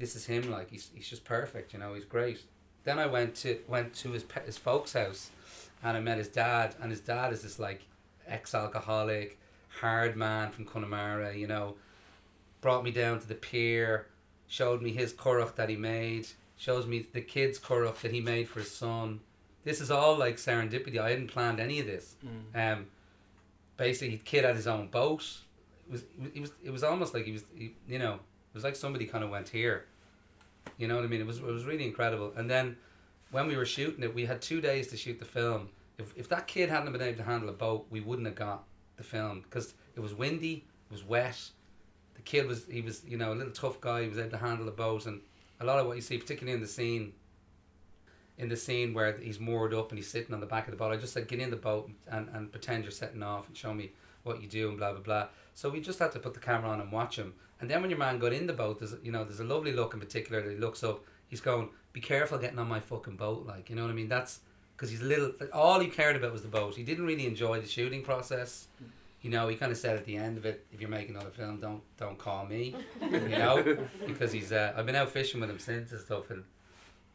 this 0.00 0.16
is 0.16 0.26
him. 0.26 0.50
Like 0.50 0.70
he's 0.70 0.90
he's 0.94 1.08
just 1.08 1.24
perfect. 1.24 1.72
You 1.72 1.78
know, 1.78 1.94
he's 1.94 2.04
great. 2.04 2.40
Then 2.82 2.98
I 2.98 3.06
went 3.06 3.36
to 3.36 3.58
went 3.68 3.94
to 3.96 4.10
his 4.10 4.24
his 4.44 4.58
folks' 4.58 4.94
house, 4.94 5.30
and 5.84 5.96
I 5.96 6.00
met 6.00 6.18
his 6.18 6.28
dad, 6.28 6.74
and 6.80 6.90
his 6.90 7.00
dad 7.00 7.32
is 7.32 7.42
this 7.42 7.58
like 7.58 7.82
ex-alcoholic, 8.26 9.38
hard 9.80 10.16
man 10.16 10.50
from 10.50 10.64
Connemara. 10.64 11.36
You 11.36 11.46
know, 11.46 11.74
brought 12.60 12.82
me 12.82 12.90
down 12.90 13.20
to 13.20 13.28
the 13.28 13.34
pier, 13.34 14.06
showed 14.48 14.82
me 14.82 14.90
his 14.90 15.12
currach 15.12 15.54
that 15.56 15.68
he 15.68 15.76
made, 15.76 16.26
shows 16.56 16.86
me 16.86 17.06
the 17.12 17.20
kid's 17.20 17.58
currach 17.58 18.00
that 18.00 18.12
he 18.12 18.20
made 18.20 18.48
for 18.48 18.60
his 18.60 18.70
son. 18.70 19.20
This 19.64 19.80
is 19.80 19.90
all 19.90 20.16
like 20.16 20.36
serendipity. 20.36 20.98
I 20.98 21.10
hadn't 21.10 21.28
planned 21.28 21.60
any 21.60 21.80
of 21.80 21.86
this. 21.86 22.16
Mm. 22.24 22.72
Um, 22.72 22.86
basically, 23.76 24.16
the 24.16 24.22
kid 24.22 24.44
had 24.44 24.56
his 24.56 24.66
own 24.66 24.88
boat. 24.88 25.24
It 25.88 25.92
was 25.92 26.04
it 26.34 26.40
was 26.40 26.52
it 26.64 26.70
was 26.70 26.82
almost 26.82 27.14
like 27.14 27.24
he 27.24 27.32
was 27.32 27.44
he, 27.54 27.74
you 27.88 27.98
know 27.98 28.14
it 28.14 28.54
was 28.54 28.64
like 28.64 28.76
somebody 28.76 29.06
kind 29.06 29.22
of 29.22 29.30
went 29.30 29.48
here. 29.48 29.86
You 30.76 30.88
know 30.88 30.96
what 30.96 31.04
I 31.04 31.08
mean? 31.08 31.20
It 31.20 31.26
was 31.26 31.38
it 31.38 31.44
was 31.44 31.64
really 31.64 31.84
incredible. 31.84 32.32
And 32.36 32.50
then 32.50 32.76
when 33.30 33.46
we 33.46 33.56
were 33.56 33.66
shooting 33.66 34.02
it, 34.02 34.14
we 34.14 34.26
had 34.26 34.42
two 34.42 34.60
days 34.60 34.88
to 34.88 34.96
shoot 34.96 35.18
the 35.18 35.24
film. 35.24 35.68
If 35.98 36.16
if 36.16 36.28
that 36.30 36.46
kid 36.46 36.68
hadn't 36.68 36.92
been 36.92 37.02
able 37.02 37.18
to 37.18 37.24
handle 37.24 37.48
a 37.48 37.52
boat, 37.52 37.86
we 37.90 38.00
wouldn't 38.00 38.26
have 38.26 38.36
got 38.36 38.64
the 38.96 39.02
film 39.02 39.42
because 39.42 39.74
it 39.94 40.00
was 40.00 40.14
windy, 40.14 40.64
it 40.90 40.92
was 40.92 41.04
wet. 41.04 41.38
The 42.14 42.22
kid 42.22 42.46
was 42.46 42.66
he 42.66 42.80
was 42.80 43.04
you 43.06 43.16
know 43.16 43.32
a 43.32 43.36
little 43.36 43.52
tough 43.52 43.80
guy. 43.80 44.02
He 44.02 44.08
was 44.08 44.18
able 44.18 44.30
to 44.30 44.38
handle 44.38 44.64
the 44.64 44.72
boat, 44.72 45.06
and 45.06 45.20
a 45.60 45.64
lot 45.64 45.78
of 45.78 45.86
what 45.86 45.96
you 45.96 46.02
see, 46.02 46.18
particularly 46.18 46.54
in 46.54 46.60
the 46.60 46.68
scene. 46.68 47.12
In 48.40 48.48
the 48.48 48.56
scene 48.56 48.94
where 48.94 49.18
he's 49.18 49.38
moored 49.38 49.74
up 49.74 49.90
and 49.90 49.98
he's 49.98 50.10
sitting 50.10 50.32
on 50.34 50.40
the 50.40 50.46
back 50.46 50.66
of 50.66 50.70
the 50.70 50.76
boat, 50.76 50.92
I 50.92 50.96
just 50.96 51.12
said, 51.12 51.28
get 51.28 51.40
in 51.40 51.50
the 51.50 51.56
boat 51.56 51.90
and, 52.10 52.28
and 52.32 52.50
pretend 52.50 52.84
you're 52.84 52.90
setting 52.90 53.22
off 53.22 53.46
and 53.46 53.56
show 53.56 53.74
me 53.74 53.92
what 54.22 54.42
you 54.42 54.48
do 54.48 54.68
and 54.68 54.78
blah 54.78 54.92
blah 54.92 55.00
blah. 55.00 55.26
So 55.54 55.68
we 55.68 55.80
just 55.80 55.98
had 55.98 56.12
to 56.12 56.18
put 56.18 56.34
the 56.34 56.40
camera 56.40 56.70
on 56.70 56.80
and 56.80 56.90
watch 56.90 57.16
him. 57.16 57.34
And 57.60 57.68
then 57.68 57.80
when 57.80 57.90
your 57.90 57.98
man 57.98 58.18
got 58.18 58.32
in 58.32 58.46
the 58.46 58.52
boat, 58.52 58.78
there's 58.78 58.94
you 59.02 59.12
know 59.12 59.24
there's 59.24 59.40
a 59.40 59.44
lovely 59.44 59.72
look 59.72 59.94
in 59.94 60.00
particular 60.00 60.42
that 60.42 60.50
he 60.50 60.56
looks 60.56 60.82
up. 60.82 61.04
He's 61.28 61.40
going, 61.40 61.68
"Be 61.92 62.00
careful 62.00 62.38
getting 62.38 62.58
on 62.58 62.68
my 62.68 62.80
fucking 62.80 63.16
boat," 63.16 63.46
like 63.46 63.70
you 63.70 63.76
know 63.76 63.82
what 63.82 63.90
I 63.90 63.94
mean. 63.94 64.08
That's 64.08 64.40
because 64.76 64.90
he's 64.90 65.02
a 65.02 65.04
little. 65.04 65.32
All 65.52 65.78
he 65.80 65.88
cared 65.88 66.16
about 66.16 66.32
was 66.32 66.42
the 66.42 66.48
boat. 66.48 66.74
He 66.76 66.82
didn't 66.82 67.06
really 67.06 67.26
enjoy 67.26 67.60
the 67.60 67.68
shooting 67.68 68.02
process. 68.02 68.68
You 69.20 69.28
know, 69.28 69.48
he 69.48 69.56
kind 69.56 69.70
of 69.70 69.76
said 69.76 69.96
at 69.96 70.06
the 70.06 70.16
end 70.16 70.38
of 70.38 70.46
it, 70.46 70.64
"If 70.72 70.80
you're 70.80 70.90
making 70.90 71.14
another 71.14 71.30
film, 71.30 71.60
don't 71.60 71.82
don't 71.98 72.18
call 72.18 72.46
me," 72.46 72.74
you 73.02 73.28
know, 73.28 73.76
because 74.06 74.32
he's. 74.32 74.52
Uh, 74.52 74.72
I've 74.74 74.86
been 74.86 74.96
out 74.96 75.10
fishing 75.10 75.40
with 75.40 75.50
him 75.50 75.58
since 75.58 75.92
and 75.92 76.00
stuff, 76.00 76.30
and 76.30 76.44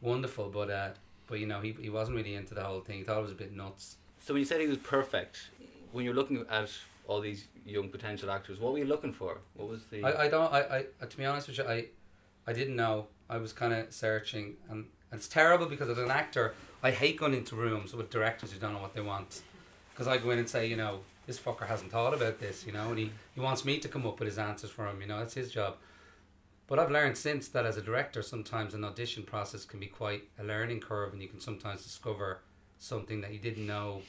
wonderful. 0.00 0.48
But 0.48 0.70
uh, 0.70 0.90
but 1.26 1.40
you 1.40 1.46
know, 1.46 1.60
he 1.60 1.72
he 1.80 1.90
wasn't 1.90 2.16
really 2.16 2.34
into 2.34 2.54
the 2.54 2.62
whole 2.62 2.80
thing. 2.80 2.98
He 2.98 3.04
thought 3.04 3.18
it 3.18 3.22
was 3.22 3.32
a 3.32 3.36
bit 3.36 3.54
nuts. 3.54 3.96
So 4.20 4.34
when 4.34 4.40
you 4.40 4.46
said 4.46 4.60
he 4.60 4.66
was 4.66 4.78
perfect, 4.78 5.50
when 5.92 6.04
you're 6.04 6.14
looking 6.14 6.44
at 6.50 6.70
all 7.06 7.20
these 7.20 7.46
young 7.64 7.88
potential 7.88 8.30
actors, 8.30 8.58
what 8.58 8.72
were 8.72 8.78
you 8.78 8.84
looking 8.84 9.12
for? 9.12 9.38
What 9.54 9.68
was 9.68 9.84
the? 9.86 10.04
I, 10.04 10.24
I 10.24 10.28
don't 10.28 10.52
I, 10.52 10.84
I 11.00 11.06
to 11.06 11.16
be 11.16 11.24
honest 11.24 11.48
with 11.48 11.58
you 11.58 11.64
I 11.64 11.86
I 12.46 12.52
didn't 12.52 12.76
know 12.76 13.06
I 13.28 13.38
was 13.38 13.52
kind 13.52 13.72
of 13.72 13.92
searching 13.92 14.56
and, 14.68 14.86
and 15.10 15.18
it's 15.18 15.28
terrible 15.28 15.66
because 15.66 15.88
as 15.88 15.98
an 15.98 16.10
actor 16.10 16.54
I 16.82 16.90
hate 16.90 17.18
going 17.18 17.34
into 17.34 17.56
rooms 17.56 17.94
with 17.94 18.10
directors 18.10 18.52
who 18.52 18.58
don't 18.58 18.72
know 18.72 18.80
what 18.80 18.94
they 18.94 19.00
want 19.00 19.42
because 19.92 20.06
I 20.06 20.18
go 20.18 20.30
in 20.30 20.38
and 20.38 20.48
say 20.48 20.66
you 20.66 20.76
know 20.76 21.00
this 21.26 21.38
fucker 21.38 21.66
hasn't 21.66 21.90
thought 21.90 22.14
about 22.14 22.38
this 22.38 22.64
you 22.66 22.72
know 22.72 22.90
and 22.90 22.98
he, 22.98 23.10
he 23.34 23.40
wants 23.40 23.64
me 23.64 23.78
to 23.78 23.88
come 23.88 24.06
up 24.06 24.20
with 24.20 24.28
his 24.28 24.38
answers 24.38 24.70
for 24.70 24.86
him 24.86 25.00
you 25.00 25.08
know 25.08 25.18
that's 25.18 25.34
his 25.34 25.50
job 25.50 25.76
but 26.68 26.78
I've 26.78 26.90
learned 26.90 27.16
since 27.16 27.48
that 27.48 27.64
as 27.66 27.76
a 27.76 27.82
director 27.82 28.22
sometimes 28.22 28.74
an 28.74 28.84
audition 28.84 29.22
process 29.22 29.64
can 29.64 29.78
be 29.80 29.86
quite 29.86 30.24
a 30.38 30.44
learning 30.44 30.80
curve 30.80 31.12
and 31.12 31.22
you 31.22 31.28
can 31.28 31.40
sometimes 31.40 31.82
discover 31.84 32.40
something 32.78 33.20
that 33.22 33.32
you 33.32 33.38
didn't 33.38 33.66
know 33.66 34.02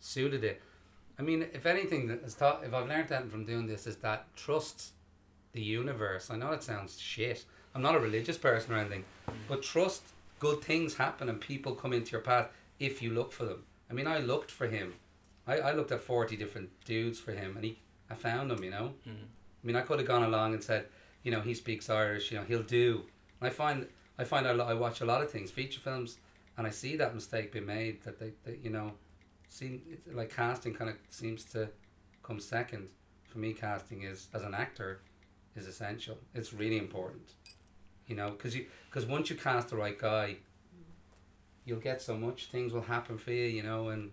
suited 0.00 0.44
it 0.44 0.62
I 1.16 1.22
mean, 1.22 1.46
if 1.52 1.64
anything, 1.64 2.08
that 2.08 2.22
has 2.22 2.34
taught, 2.34 2.64
if 2.64 2.74
I've 2.74 2.88
learned 2.88 3.12
anything 3.12 3.30
from 3.30 3.44
doing 3.44 3.68
this, 3.68 3.86
is 3.86 3.98
that 3.98 4.26
trust 4.34 4.94
the 5.52 5.60
universe. 5.62 6.28
I 6.28 6.34
know 6.34 6.50
it 6.50 6.64
sounds 6.64 6.98
shit. 7.00 7.44
I'm 7.72 7.82
not 7.82 7.94
a 7.94 8.00
religious 8.00 8.36
person 8.36 8.74
or 8.74 8.78
anything, 8.78 9.04
but 9.48 9.62
trust 9.62 10.02
good 10.40 10.60
things 10.62 10.96
happen 10.96 11.28
and 11.28 11.40
people 11.40 11.76
come 11.76 11.92
into 11.92 12.10
your 12.10 12.20
path 12.20 12.48
if 12.80 13.00
you 13.00 13.10
look 13.12 13.30
for 13.30 13.44
them. 13.44 13.62
I 13.88 13.92
mean, 13.94 14.08
I 14.08 14.18
looked 14.18 14.50
for 14.50 14.66
him. 14.66 14.94
I, 15.46 15.58
I 15.58 15.72
looked 15.72 15.92
at 15.92 16.00
40 16.00 16.34
different 16.36 16.70
dudes 16.84 17.20
for 17.20 17.30
him 17.30 17.54
and 17.54 17.64
he, 17.64 17.78
I 18.10 18.14
found 18.16 18.50
him, 18.50 18.64
you 18.64 18.70
know. 18.70 18.94
Mhm. 19.08 19.12
I 19.12 19.66
mean, 19.68 19.76
I 19.76 19.82
could 19.82 20.00
have 20.00 20.08
gone 20.08 20.24
along 20.24 20.54
and 20.54 20.64
said, 20.64 20.86
you 21.24 21.32
know, 21.32 21.40
he 21.40 21.54
speaks 21.54 21.90
Irish, 21.90 22.30
you 22.30 22.38
know, 22.38 22.44
he'll 22.44 22.62
do. 22.62 23.02
And 23.40 23.48
I 23.48 23.50
find, 23.50 23.88
I 24.16 24.22
find 24.24 24.46
I, 24.46 24.52
I 24.52 24.74
watch 24.74 25.00
a 25.00 25.04
lot 25.04 25.20
of 25.22 25.30
things, 25.30 25.50
feature 25.50 25.80
films, 25.80 26.18
and 26.56 26.66
I 26.66 26.70
see 26.70 26.94
that 26.96 27.12
mistake 27.12 27.50
being 27.50 27.66
made 27.66 28.04
that 28.04 28.20
they, 28.20 28.34
they 28.44 28.58
you 28.62 28.70
know, 28.70 28.92
seem 29.48 29.82
like 30.12 30.34
casting 30.34 30.74
kind 30.74 30.90
of 30.90 30.96
seems 31.10 31.44
to 31.46 31.68
come 32.22 32.38
second. 32.38 32.88
For 33.26 33.38
me 33.38 33.52
casting 33.52 34.02
is 34.02 34.28
as 34.32 34.44
an 34.44 34.54
actor 34.54 35.00
is 35.56 35.66
essential. 35.66 36.18
It's 36.34 36.52
really 36.52 36.78
important 36.78 37.32
you 38.06 38.14
know 38.14 38.30
because 38.30 38.54
you 38.54 38.66
because 38.88 39.06
once 39.06 39.30
you 39.30 39.36
cast 39.36 39.68
the 39.68 39.76
right 39.76 39.98
guy 39.98 40.36
you'll 41.64 41.80
get 41.80 42.02
so 42.02 42.16
much 42.16 42.46
things 42.46 42.72
will 42.72 42.82
happen 42.82 43.16
for 43.16 43.32
you 43.32 43.44
you 43.44 43.62
know 43.62 43.88
and 43.88 44.10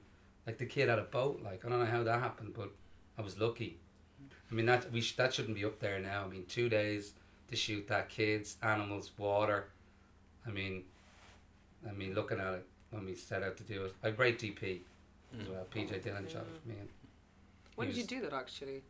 like 0.47 0.57
the 0.57 0.65
kid 0.65 0.89
had 0.89 0.99
a 0.99 1.03
boat 1.03 1.41
like 1.43 1.65
i 1.65 1.69
don't 1.69 1.79
know 1.79 1.85
how 1.85 2.03
that 2.03 2.19
happened 2.19 2.53
but 2.55 2.69
i 3.17 3.21
was 3.21 3.39
lucky 3.39 3.79
i 4.51 4.53
mean 4.53 4.65
that 4.65 4.91
we 4.91 5.01
sh- 5.01 5.15
that 5.15 5.33
shouldn't 5.33 5.55
be 5.55 5.65
up 5.65 5.79
there 5.79 5.99
now 5.99 6.23
i 6.25 6.27
mean 6.27 6.45
two 6.47 6.69
days 6.69 7.13
to 7.49 7.55
shoot 7.55 7.87
that 7.87 8.09
kids 8.09 8.57
animals 8.61 9.11
water 9.17 9.67
i 10.47 10.49
mean 10.49 10.83
i 11.87 11.91
mean 11.91 12.13
looking 12.13 12.39
at 12.39 12.53
it 12.53 12.65
when 12.91 13.05
we 13.05 13.15
set 13.15 13.43
out 13.43 13.55
to 13.57 13.63
do 13.63 13.85
it 13.85 13.93
a 14.03 14.11
great 14.11 14.39
dp 14.39 14.81
as 15.39 15.47
Mm. 15.47 15.49
well. 15.51 15.65
PJ 15.73 16.03
Dillon 16.03 16.27
shot 16.27 16.41
it 16.41 16.61
for 16.61 16.67
me. 16.67 16.75
And, 16.77 16.89
When 17.75 17.87
He 17.87 17.93
did 17.93 18.11
you 18.11 18.17
do 18.19 18.25
that 18.29 18.33
actually? 18.35 18.83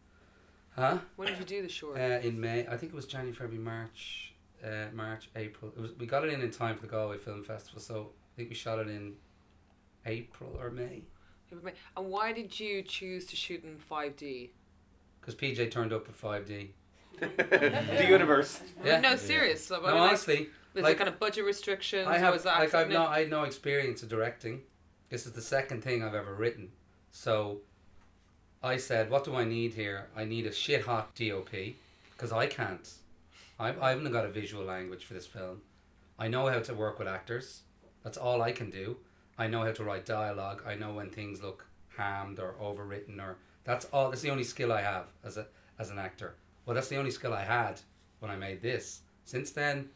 huh? 0.76 0.98
When 1.16 1.28
did 1.28 1.38
you 1.38 1.46
do 1.46 1.62
the 1.62 1.70
short? 1.70 1.96
Uh, 2.00 2.18
in 2.28 2.42
May, 2.42 2.66
I 2.68 2.78
think 2.78 2.94
it 2.94 2.96
was 2.96 3.06
January, 3.06 3.36
February, 3.36 3.64
March, 3.64 4.34
uh, 4.66 4.86
March, 4.92 5.30
April. 5.36 5.72
It 5.78 5.80
was 5.80 5.92
we 6.00 6.08
got 6.08 6.24
it 6.26 6.34
in 6.34 6.42
in 6.42 6.50
time 6.50 6.78
for 6.78 6.82
the 6.82 6.88
Galway 6.88 7.20
Film 7.20 7.44
Festival, 7.44 7.80
so 7.80 8.10
I 8.10 8.38
think 8.38 8.50
we 8.50 8.56
shot 8.56 8.80
it 8.80 8.88
in 8.88 9.18
April 10.08 10.58
or 10.60 10.72
May 10.72 11.04
and 11.52 12.06
why 12.08 12.32
did 12.32 12.60
you 12.60 12.82
choose 12.82 13.26
to 13.28 13.36
shoot 13.36 13.64
in 13.64 13.78
5D? 13.78 14.50
Because 15.22 15.36
PJ 15.36 15.72
turned 15.72 15.94
up 15.94 16.10
at 16.10 16.16
five 16.16 16.46
D. 16.48 16.72
the 17.20 18.06
universe. 18.10 18.60
Yeah. 18.84 19.00
No, 19.00 19.16
serious. 19.16 19.66
So, 19.66 19.80
No, 19.80 19.86
I 19.86 19.92
mean, 19.92 20.00
like, 20.00 20.10
honestly, 20.10 20.50
was 20.74 20.84
like, 20.84 20.98
there 20.98 21.06
kind 21.06 21.10
of 21.10 21.20
budget 21.20 21.46
restrictions? 21.46 22.08
I 22.08 22.16
or 22.16 22.20
have 22.20 22.34
was 22.34 22.44
that 22.44 22.60
like 22.60 22.74
I've 22.74 22.90
no 22.90 23.06
I 23.06 23.20
had 23.20 23.30
no 23.30 23.44
experience 23.44 24.02
of 24.04 24.10
directing. 24.10 24.62
This 25.10 25.26
is 25.26 25.34
the 25.34 25.42
second 25.42 25.84
thing 25.84 26.04
I've 26.04 26.16
ever 26.16 26.34
written, 26.34 26.72
so 27.12 27.60
I 28.64 28.78
said, 28.78 29.10
"What 29.10 29.24
do 29.24 29.36
I 29.36 29.44
need 29.44 29.74
here? 29.74 30.08
I 30.16 30.24
need 30.24 30.46
a 30.46 30.52
shit 30.52 30.84
hot 30.84 31.14
DOP 31.16 31.52
because 32.12 32.32
I 32.32 32.48
can't. 32.48 32.90
I 33.60 33.70
I 33.80 33.90
haven't 33.90 34.12
got 34.12 34.26
a 34.26 34.30
visual 34.30 34.64
language 34.64 35.06
for 35.06 35.14
this 35.14 35.28
film. 35.28 35.62
I 36.18 36.28
know 36.28 36.48
how 36.48 36.60
to 36.60 36.74
work 36.74 36.98
with 36.98 37.08
actors. 37.08 37.62
That's 38.04 38.18
all 38.18 38.42
I 38.42 38.52
can 38.52 38.70
do. 38.70 38.98
I 39.38 39.48
know 39.48 39.64
how 39.64 39.72
to 39.72 39.84
write 39.84 40.06
dialogue. 40.06 40.64
I 40.66 40.76
know 40.76 40.94
when 40.94 41.10
things 41.10 41.42
look 41.42 41.66
hammed 41.98 42.40
or 42.40 42.56
overwritten 42.62 43.20
or 43.20 43.38
that's 43.64 43.86
all. 43.86 44.10
That's 44.10 44.22
the 44.22 44.30
only 44.30 44.44
skill 44.44 44.72
I 44.72 44.82
have 44.82 45.06
as 45.24 45.38
a 45.38 45.48
as 45.80 45.90
an 45.90 46.00
actor. 46.00 46.36
Well, 46.66 46.76
that's 46.76 46.88
the 46.88 46.98
only 46.98 47.12
skill 47.12 47.34
I 47.34 47.44
had 47.44 47.82
when 48.20 48.32
I 48.32 48.36
made 48.36 48.62
this. 48.62 49.02
Since 49.24 49.52
then, 49.52 49.90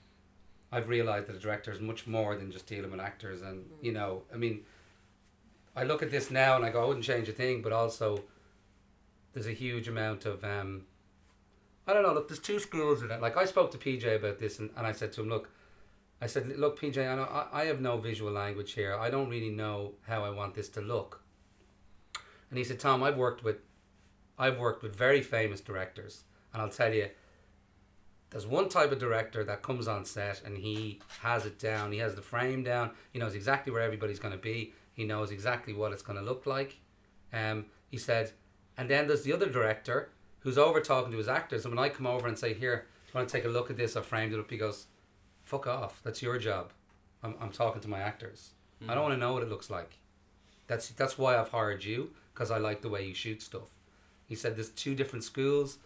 I've 0.72 0.88
realized 0.88 1.28
that 1.28 1.36
a 1.36 1.40
director 1.40 1.72
is 1.72 1.80
much 1.80 2.08
more 2.08 2.36
than 2.36 2.52
just 2.52 2.68
dealing 2.68 2.92
with 2.92 3.00
actors, 3.00 3.42
and 3.42 3.66
you 3.82 3.92
know, 3.92 4.24
I 4.34 4.38
mean, 4.38 4.62
I 5.76 5.84
look 5.84 6.02
at 6.02 6.12
this 6.12 6.32
now 6.32 6.56
and 6.56 6.66
I 6.66 6.72
go, 6.72 6.84
I 6.84 6.88
wouldn't 6.88 7.06
change 7.06 7.28
a 7.30 7.34
thing, 7.34 7.62
but 7.62 7.72
also 7.72 8.24
there's 9.34 9.48
a 9.48 9.52
huge 9.52 9.88
amount 9.88 10.26
of 10.26 10.44
um, 10.44 10.86
I 11.88 11.94
don't 11.94 12.04
know. 12.04 12.14
Look, 12.14 12.28
there's 12.28 12.40
two 12.40 12.60
schools 12.60 13.04
in 13.04 13.12
it. 13.12 13.22
Like 13.22 13.38
I 13.38 13.46
spoke 13.46 13.72
to 13.72 13.78
PJ 13.78 14.16
about 14.16 14.40
this, 14.40 14.60
and, 14.60 14.70
and 14.76 14.88
I 14.88 14.92
said 14.92 15.12
to 15.14 15.22
him, 15.22 15.30
look, 15.30 15.50
I 16.22 16.28
said, 16.28 16.48
look, 16.58 16.80
PJ, 16.80 16.98
I 16.98 17.16
know 17.16 17.24
I, 17.24 17.62
I 17.62 17.66
have 17.66 17.82
no 17.82 17.98
visual 17.98 18.32
language 18.32 18.74
here. 18.74 18.96
I 18.96 19.10
don't 19.10 19.30
really 19.30 19.50
know 19.50 19.94
how 20.08 20.24
I 20.24 20.30
want 20.30 20.56
this 20.56 20.70
to 20.70 20.82
look. 20.82 21.22
And 22.50 22.58
he 22.58 22.64
said, 22.64 22.80
Tom, 22.80 23.04
I've 23.04 23.18
worked 23.18 23.44
with, 23.44 23.58
I've 24.38 24.58
worked 24.58 24.84
with 24.84 24.96
very 24.96 25.22
famous 25.22 25.62
directors, 25.62 26.24
and 26.54 26.62
I'll 26.62 26.70
tell 26.70 26.94
you, 26.94 27.10
there's 28.30 28.48
one 28.48 28.70
type 28.70 28.92
of 28.92 29.00
director 29.00 29.44
that 29.46 29.62
comes 29.62 29.88
on 29.88 30.04
set 30.04 30.42
and 30.44 30.58
he 30.58 31.00
has 31.22 31.46
it 31.46 31.58
down. 31.58 31.94
He 31.94 32.00
has 32.00 32.16
the 32.16 32.22
frame 32.22 32.64
down. 32.64 32.92
He 33.14 33.20
knows 33.20 33.34
exactly 33.34 33.72
where 33.72 33.82
everybody's 33.82 34.20
going 34.20 34.34
to 34.34 34.38
be. 34.38 34.74
He 34.94 35.06
knows 35.06 35.32
exactly 35.32 35.74
what 35.74 35.94
it's 35.94 36.02
going 36.02 36.18
to 36.18 36.26
look 36.26 36.46
like. 36.46 36.80
Um, 37.32 37.68
he 37.90 37.98
said, 37.98 38.32
and 38.78 38.90
then 38.90 39.08
there's 39.08 39.24
the 39.24 39.32
other 39.32 39.50
director 39.50 40.10
who's 40.40 40.58
over 40.58 40.82
talking 40.82 41.12
to 41.12 41.18
his 41.18 41.30
actors. 41.30 41.66
And 41.66 41.74
when 41.74 41.84
I 41.84 41.88
come 41.88 42.08
over 42.08 42.28
and 42.28 42.38
say, 42.38 42.54
"Here, 42.54 42.88
do 43.06 43.12
you 43.12 43.20
want 43.20 43.30
to 43.30 43.38
take 43.38 43.46
a 43.46 43.50
look 43.50 43.70
at 43.70 43.78
this? 43.78 43.96
I 43.96 44.02
framed 44.02 44.34
it 44.34 44.40
up," 44.40 44.50
he 44.52 44.58
goes, 44.58 44.88
"Fuck 45.44 45.66
off. 45.66 46.02
That's 46.04 46.22
your 46.22 46.38
job. 46.38 46.72
I'm, 47.24 47.36
I'm 47.40 47.52
talking 47.52 47.82
to 47.82 47.88
my 47.88 48.00
actors. 48.00 48.52
I 48.88 48.94
don't 48.94 49.04
want 49.04 49.14
to 49.16 49.20
know 49.20 49.34
what 49.34 49.44
it 49.44 49.50
looks 49.50 49.70
like. 49.70 49.98
That's 50.68 50.90
that's 50.90 51.18
why 51.18 51.38
I've 51.38 51.50
hired 51.50 51.84
you 51.84 52.12
because 52.36 52.52
I 52.52 52.58
like 52.60 52.82
the 52.82 52.90
way 52.90 53.04
you 53.08 53.14
shoot 53.16 53.42
stuff." 53.42 53.70
He 54.28 54.36
said, 54.36 54.56
"There's 54.56 54.70
two 54.70 54.94
different 54.94 55.24
schools. 55.24 55.80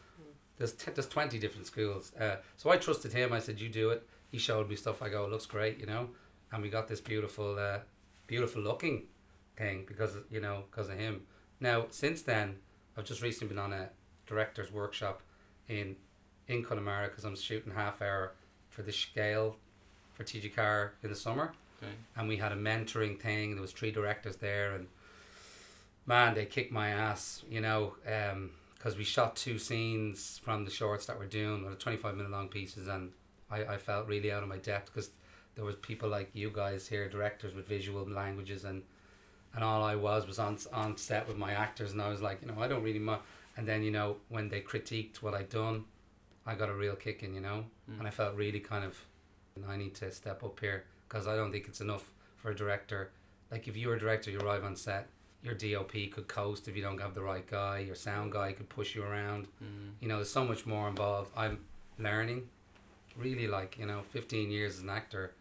There's 0.57 0.73
t- 0.73 0.91
there's 0.91 1.07
twenty 1.07 1.39
different 1.39 1.67
schools. 1.67 2.11
Uh, 2.19 2.37
so 2.57 2.69
I 2.69 2.75
trusted 2.77 3.13
him. 3.13 3.31
I 3.31 3.39
said, 3.39 3.61
"You 3.61 3.69
do 3.69 3.91
it." 3.91 4.05
He 4.31 4.37
showed 4.37 4.67
me 4.69 4.75
stuff. 4.75 5.01
I 5.01 5.07
go, 5.09 5.23
"It 5.25 5.31
looks 5.31 5.45
great," 5.45 5.77
you 5.79 5.85
know. 5.85 6.09
And 6.51 6.61
we 6.61 6.69
got 6.69 6.87
this 6.87 6.99
beautiful, 6.99 7.57
uh, 7.57 7.79
beautiful 8.27 8.61
looking 8.61 9.07
thing 9.55 9.85
because 9.87 10.15
you 10.31 10.41
know 10.41 10.63
because 10.69 10.89
of 10.89 10.97
him. 10.97 11.25
Now 11.59 11.87
since 11.91 12.21
then, 12.23 12.57
I've 12.97 13.05
just 13.05 13.21
recently 13.21 13.49
been 13.53 13.63
on 13.63 13.71
a 13.73 13.89
director's 14.27 14.71
workshop 14.71 15.21
in 15.67 15.95
in 16.47 16.63
Connemara 16.63 17.07
because 17.09 17.23
I'm 17.25 17.35
shooting 17.35 17.71
half 17.73 18.01
hour 18.01 18.33
for 18.69 18.81
the 18.81 18.91
scale 18.91 19.55
for 20.13 20.23
TG4 20.23 20.91
in 21.03 21.09
the 21.09 21.15
summer, 21.15 21.53
Okay. 21.81 21.91
and 22.17 22.27
we 22.27 22.37
had 22.37 22.51
a 22.51 22.55
mentoring 22.55 23.19
thing. 23.19 23.53
There 23.53 23.61
was 23.61 23.71
three 23.71 23.91
directors 23.91 24.35
there, 24.37 24.73
and 24.73 24.87
man, 26.09 26.33
they 26.33 26.45
kicked 26.45 26.71
my 26.71 26.89
ass, 26.89 27.43
you 27.47 27.61
know, 27.61 27.93
because 28.73 28.97
we 28.97 29.03
shot 29.03 29.35
two 29.35 29.59
scenes 29.59 30.39
from 30.43 30.65
the 30.65 30.71
shorts 30.71 31.05
that 31.05 31.19
we're 31.19 31.27
doing, 31.27 31.63
or 31.63 31.69
the 31.69 31.75
25 31.75 32.15
minute 32.15 32.31
long 32.31 32.47
pieces, 32.49 32.87
and 32.87 33.11
I, 33.51 33.63
I 33.75 33.77
felt 33.77 34.07
really 34.07 34.31
out 34.31 34.41
of 34.41 34.49
my 34.49 34.57
depth 34.57 34.87
because 34.87 35.11
there 35.55 35.63
was 35.63 35.75
people 35.75 36.09
like 36.09 36.31
you 36.33 36.49
guys 36.49 36.87
here, 36.87 37.07
directors 37.07 37.53
with 37.53 37.67
visual 37.67 38.03
languages, 38.09 38.65
and 38.65 38.81
and 39.53 39.63
all 39.63 39.83
I 39.83 39.95
was 39.95 40.27
was 40.27 40.39
on 40.39 40.57
on 40.73 40.97
set 40.97 41.27
with 41.27 41.37
my 41.37 41.51
actors, 41.53 41.91
and 41.91 42.01
I 42.01 42.09
was 42.09 42.21
like, 42.21 42.41
you 42.41 42.47
know, 42.47 42.59
I 42.61 42.67
don't 42.67 42.83
really 42.83 42.99
mind. 42.99 43.21
And 43.57 43.67
then 43.67 43.83
you 43.83 43.91
know 43.91 44.17
when 44.29 44.49
they 44.49 44.61
critiqued 44.61 45.17
what 45.17 45.33
I'd 45.35 45.49
done, 45.49 45.85
I 46.45 46.55
got 46.55 46.69
a 46.69 46.73
real 46.73 46.95
kick 46.95 47.23
in, 47.23 47.33
you 47.35 47.41
know, 47.41 47.65
Mm. 47.89 47.99
and 47.99 48.07
I 48.07 48.11
felt 48.11 48.35
really 48.35 48.59
kind 48.59 48.85
of, 48.85 48.93
I 49.67 49.75
need 49.75 49.95
to 49.95 50.11
step 50.11 50.43
up 50.43 50.59
here 50.59 50.85
because 51.07 51.27
I 51.27 51.35
don't 51.35 51.51
think 51.51 51.67
it's 51.67 51.81
enough 51.81 52.11
for 52.37 52.51
a 52.51 52.55
director. 52.55 53.09
Like 53.51 53.67
if 53.67 53.75
you 53.75 53.87
were 53.89 53.95
a 53.95 53.99
director, 53.99 54.29
you 54.31 54.39
arrive 54.39 54.63
on 54.63 54.75
set, 54.75 55.07
your 55.41 55.53
DOP 55.53 56.11
could 56.11 56.27
coast 56.27 56.67
if 56.67 56.75
you 56.75 56.81
don't 56.81 56.99
have 56.99 57.13
the 57.13 57.21
right 57.21 57.45
guy. 57.45 57.79
Your 57.79 57.95
sound 57.95 58.31
guy 58.31 58.51
could 58.51 58.69
push 58.69 58.95
you 58.95 59.03
around. 59.03 59.47
Mm. 59.63 59.91
You 60.01 60.07
know, 60.07 60.17
there's 60.17 60.31
so 60.31 60.43
much 60.43 60.65
more 60.65 60.87
involved. 60.89 61.31
I'm 61.35 61.59
learning, 61.97 62.49
really 63.15 63.47
like 63.47 63.77
you 63.77 63.85
know, 63.85 64.01
15 64.09 64.51
years 64.51 64.75
as 64.75 64.81
an 64.81 64.89
actor. 64.89 65.33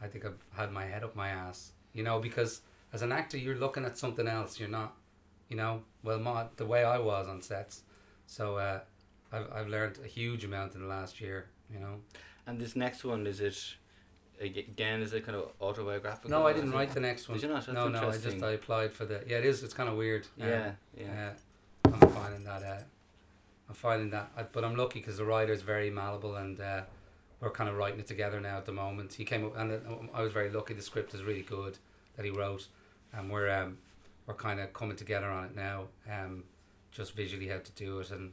I 0.00 0.06
think 0.06 0.24
I've 0.24 0.38
had 0.56 0.72
my 0.72 0.84
head 0.84 1.02
up 1.02 1.16
my 1.16 1.28
ass. 1.28 1.72
You 1.92 2.02
know, 2.02 2.20
because 2.20 2.60
as 2.92 3.02
an 3.02 3.12
actor, 3.12 3.36
you're 3.36 3.56
looking 3.56 3.84
at 3.84 3.98
something 3.98 4.28
else. 4.28 4.58
You're 4.58 4.68
not, 4.68 4.94
you 5.48 5.56
know, 5.56 5.82
well, 6.02 6.18
my, 6.18 6.46
the 6.56 6.66
way 6.66 6.84
I 6.84 6.98
was 6.98 7.28
on 7.28 7.42
sets. 7.42 7.82
So 8.26 8.56
uh, 8.56 8.80
I've 9.32 9.52
I've 9.52 9.68
learned 9.68 9.98
a 10.04 10.06
huge 10.06 10.44
amount 10.44 10.74
in 10.74 10.82
the 10.82 10.88
last 10.88 11.20
year. 11.20 11.46
You 11.72 11.80
know. 11.80 12.00
And 12.46 12.60
this 12.60 12.76
next 12.76 13.04
one 13.04 13.26
is 13.26 13.40
it 13.40 13.58
again? 14.40 15.02
Is 15.02 15.12
it 15.12 15.24
kind 15.24 15.36
of 15.36 15.50
autobiographical? 15.60 16.30
No, 16.30 16.46
I 16.46 16.52
didn't 16.52 16.72
write 16.72 16.92
the 16.92 17.00
next 17.00 17.28
one. 17.28 17.38
Did 17.38 17.44
you 17.44 17.48
not? 17.54 17.66
That's 17.66 17.74
no, 17.74 17.88
no, 17.88 18.08
I 18.08 18.18
just 18.18 18.42
I 18.42 18.52
applied 18.52 18.92
for 18.92 19.04
the. 19.04 19.22
Yeah, 19.26 19.38
it 19.38 19.44
is. 19.46 19.62
It's 19.62 19.74
kind 19.74 19.88
of 19.88 19.96
weird. 19.96 20.26
Uh, 20.40 20.46
Yeah, 20.46 20.72
yeah. 20.98 21.30
uh, 21.84 21.90
I'm 21.92 22.10
finding 22.10 22.44
that. 22.44 22.62
Uh, 22.62 22.78
I'm 23.68 23.74
finding 23.74 24.10
that, 24.10 24.30
uh, 24.36 24.44
but 24.52 24.64
I'm 24.64 24.76
lucky 24.76 25.00
because 25.00 25.16
the 25.16 25.24
writer 25.24 25.52
is 25.52 25.62
very 25.62 25.90
malleable, 25.90 26.36
and 26.36 26.60
uh, 26.60 26.82
we're 27.40 27.50
kind 27.50 27.68
of 27.70 27.76
writing 27.76 27.98
it 28.00 28.06
together 28.06 28.40
now 28.40 28.58
at 28.58 28.66
the 28.66 28.72
moment. 28.72 29.12
He 29.14 29.24
came 29.24 29.44
up, 29.46 29.56
and 29.56 29.72
uh, 29.72 29.76
I 30.12 30.22
was 30.22 30.32
very 30.32 30.50
lucky. 30.50 30.74
The 30.74 30.82
script 30.82 31.14
is 31.14 31.22
really 31.22 31.42
good 31.42 31.78
that 32.16 32.24
he 32.24 32.30
wrote, 32.30 32.68
and 33.12 33.30
we're 33.30 33.50
um, 33.50 33.78
we're 34.26 34.34
kind 34.34 34.60
of 34.60 34.72
coming 34.72 34.96
together 34.96 35.30
on 35.30 35.44
it 35.44 35.56
now. 35.56 35.84
Um, 36.10 36.44
just 36.92 37.14
visually 37.16 37.48
how 37.48 37.58
to 37.58 37.72
do 37.72 37.98
it, 38.00 38.10
and 38.10 38.32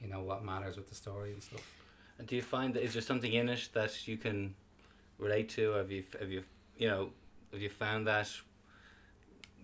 you 0.00 0.08
know 0.08 0.20
what 0.20 0.44
matters 0.44 0.76
with 0.76 0.88
the 0.88 0.94
story 0.94 1.32
and 1.32 1.42
stuff. 1.42 1.62
And 2.18 2.26
do 2.26 2.36
you 2.36 2.42
find 2.42 2.74
that 2.74 2.82
is 2.82 2.92
there 2.92 3.02
something 3.02 3.32
in 3.32 3.48
it 3.48 3.68
that 3.72 4.06
you 4.06 4.16
can 4.16 4.54
relate 5.18 5.48
to? 5.50 5.72
Have 5.72 5.90
you 5.90 6.04
have 6.18 6.30
you 6.30 6.42
you 6.76 6.88
know 6.88 7.10
have 7.52 7.60
you 7.60 7.68
found 7.68 8.06
that 8.06 8.30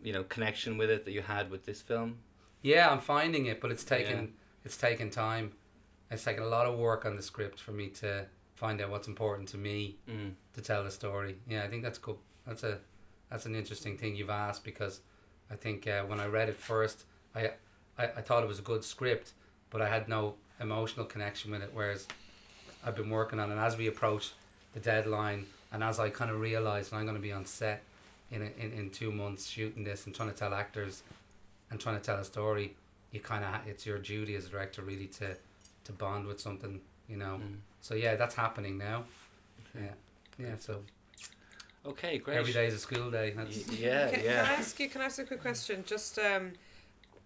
you 0.03 0.13
know 0.13 0.25
connection 0.25 0.77
with 0.77 0.91
it 0.91 1.05
that 1.05 1.13
you 1.13 1.23
had 1.23 1.51
with 1.51 1.65
this 1.65 1.81
film? 1.83 2.19
Yeah, 2.63 2.91
I'm 2.91 3.01
finding 3.01 3.47
it, 3.47 3.61
but 3.61 3.71
it's 3.71 3.85
taken 3.85 4.19
Yeah. 4.19 4.27
it's 4.65 4.77
taken 4.77 5.11
time. 5.11 5.53
It's 6.11 6.25
taken 6.25 6.43
a 6.43 6.47
lot 6.49 6.67
of 6.67 6.79
work 6.79 7.05
on 7.07 7.17
the 7.17 7.23
script 7.23 7.61
for 7.61 7.73
me 7.73 7.89
to 8.01 8.27
find 8.55 8.81
out 8.81 8.91
what's 8.91 9.09
important 9.09 9.49
to 9.49 9.59
me 9.59 9.99
Mm. 10.09 10.35
to 10.55 10.61
tell 10.61 10.85
the 10.85 10.91
story. 10.91 11.37
Yeah, 11.49 11.65
I 11.65 11.69
think 11.69 11.83
that's 11.83 11.99
cool. 11.99 12.21
That's 12.47 12.63
a 12.63 12.79
that's 13.31 13.47
an 13.47 13.55
interesting 13.55 13.97
thing 13.99 14.15
you've 14.17 14.31
asked 14.31 14.65
because 14.65 15.01
I 15.51 15.57
think 15.57 15.87
uh, 15.87 16.03
when 16.05 16.21
I 16.21 16.27
read 16.27 16.49
it 16.49 16.57
first, 16.57 17.05
I, 17.35 17.53
I 17.99 18.05
I 18.19 18.23
thought 18.23 18.43
it 18.43 18.49
was 18.49 18.59
a 18.59 18.63
good 18.63 18.85
script, 18.85 19.33
but 19.71 19.81
I 19.81 19.89
had 19.89 20.09
no 20.09 20.37
emotional 20.61 21.05
connection 21.07 21.51
with 21.51 21.63
it. 21.63 21.71
Whereas 21.73 22.07
I've 22.85 22.95
been 22.97 23.11
working 23.11 23.41
on 23.41 23.51
it 23.51 23.57
as 23.57 23.77
we 23.77 23.87
approach 23.89 24.33
the 24.75 24.81
deadline, 24.81 25.47
and 25.73 25.83
as 25.83 25.99
I 25.99 26.11
kind 26.11 26.31
of 26.31 26.41
realized 26.41 26.93
I'm 26.93 27.05
going 27.05 27.17
to 27.17 27.23
be 27.23 27.33
on 27.33 27.47
set 27.47 27.83
in, 28.31 28.43
a, 28.43 28.47
in 28.63 28.73
in 28.73 28.91
two 28.91 29.11
months 29.13 29.47
shooting 29.49 29.85
this 29.85 30.07
and 30.07 30.15
trying 30.15 30.31
to 30.31 30.35
tell 30.37 30.53
actors 30.53 31.03
and 31.71 31.81
trying 31.81 31.97
to 31.97 32.03
tell 32.03 32.17
a 32.17 32.25
story, 32.25 32.75
you 33.13 33.21
kind 33.21 33.45
of 33.45 33.67
it's 33.67 33.87
your 33.87 33.99
duty 33.99 34.35
as 34.35 34.47
a 34.47 34.49
director 34.49 34.83
really 34.83 35.07
to 35.07 35.37
to 35.85 35.93
bond 35.93 36.27
with 36.27 36.41
something, 36.41 36.81
you 37.09 37.17
know. 37.17 37.41
Mm. 37.43 37.57
So 37.81 37.95
yeah, 37.95 38.17
that's 38.17 38.35
happening 38.35 38.77
now. 38.79 39.05
Okay. 39.77 39.87
Yeah, 40.39 40.47
yeah. 40.47 40.55
So 40.59 40.83
Okay, 41.87 42.17
great. 42.19 42.39
every 42.39 42.53
day 42.53 42.67
is 42.67 42.75
a 42.75 42.79
school 42.79 43.11
day. 43.11 43.35
Y- 43.37 43.45
That's 43.45 43.69
yeah, 43.69 44.11
Can, 44.11 44.25
yeah. 44.25 44.43
can 44.45 44.53
I 44.53 44.55
ask 44.55 44.81
you? 44.81 44.89
Can 44.89 45.03
I 45.03 45.05
ask 45.05 45.19
a 45.19 45.25
quick 45.25 45.43
question? 45.43 45.85
Just 45.87 46.19
um, 46.19 46.53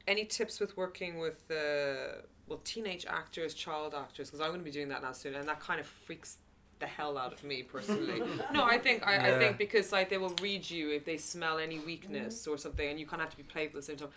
any 0.09 0.25
tips 0.25 0.59
with 0.59 0.76
working 0.76 1.19
with 1.19 1.49
uh, 1.50 2.23
well 2.49 2.61
teenage 2.64 3.07
actors, 3.07 3.55
child 3.55 3.95
actors? 3.95 4.28
Because 4.28 4.40
I'm 4.40 4.49
going 4.49 4.61
to 4.61 4.64
be 4.64 4.73
doing 4.73 4.88
that 4.88 5.00
now 5.02 5.12
soon, 5.12 5.37
and 5.37 5.47
that 5.49 5.61
kind 5.61 5.78
of 5.78 5.87
freaks 5.87 6.38
the 6.81 6.87
hell 6.87 7.19
out 7.19 7.33
of 7.33 7.43
me 7.45 7.63
personally. 7.63 8.23
no, 8.53 8.65
I 8.65 8.79
think 8.79 9.07
I, 9.07 9.35
I 9.35 9.39
think 9.39 9.59
because 9.59 9.93
like 9.93 10.09
they 10.11 10.19
will 10.19 10.35
read 10.41 10.69
you 10.69 10.91
if 10.91 11.05
they 11.05 11.17
smell 11.17 11.59
any 11.59 11.79
weakness 11.79 12.47
or 12.47 12.57
something, 12.59 12.89
and 12.89 12.99
you 13.01 13.07
kind 13.07 13.21
of 13.21 13.27
have 13.27 13.31
to 13.33 13.37
be 13.37 13.43
playful 13.43 13.79
at 13.79 13.83
the 13.83 13.87
same 13.87 13.97
time. 13.97 14.09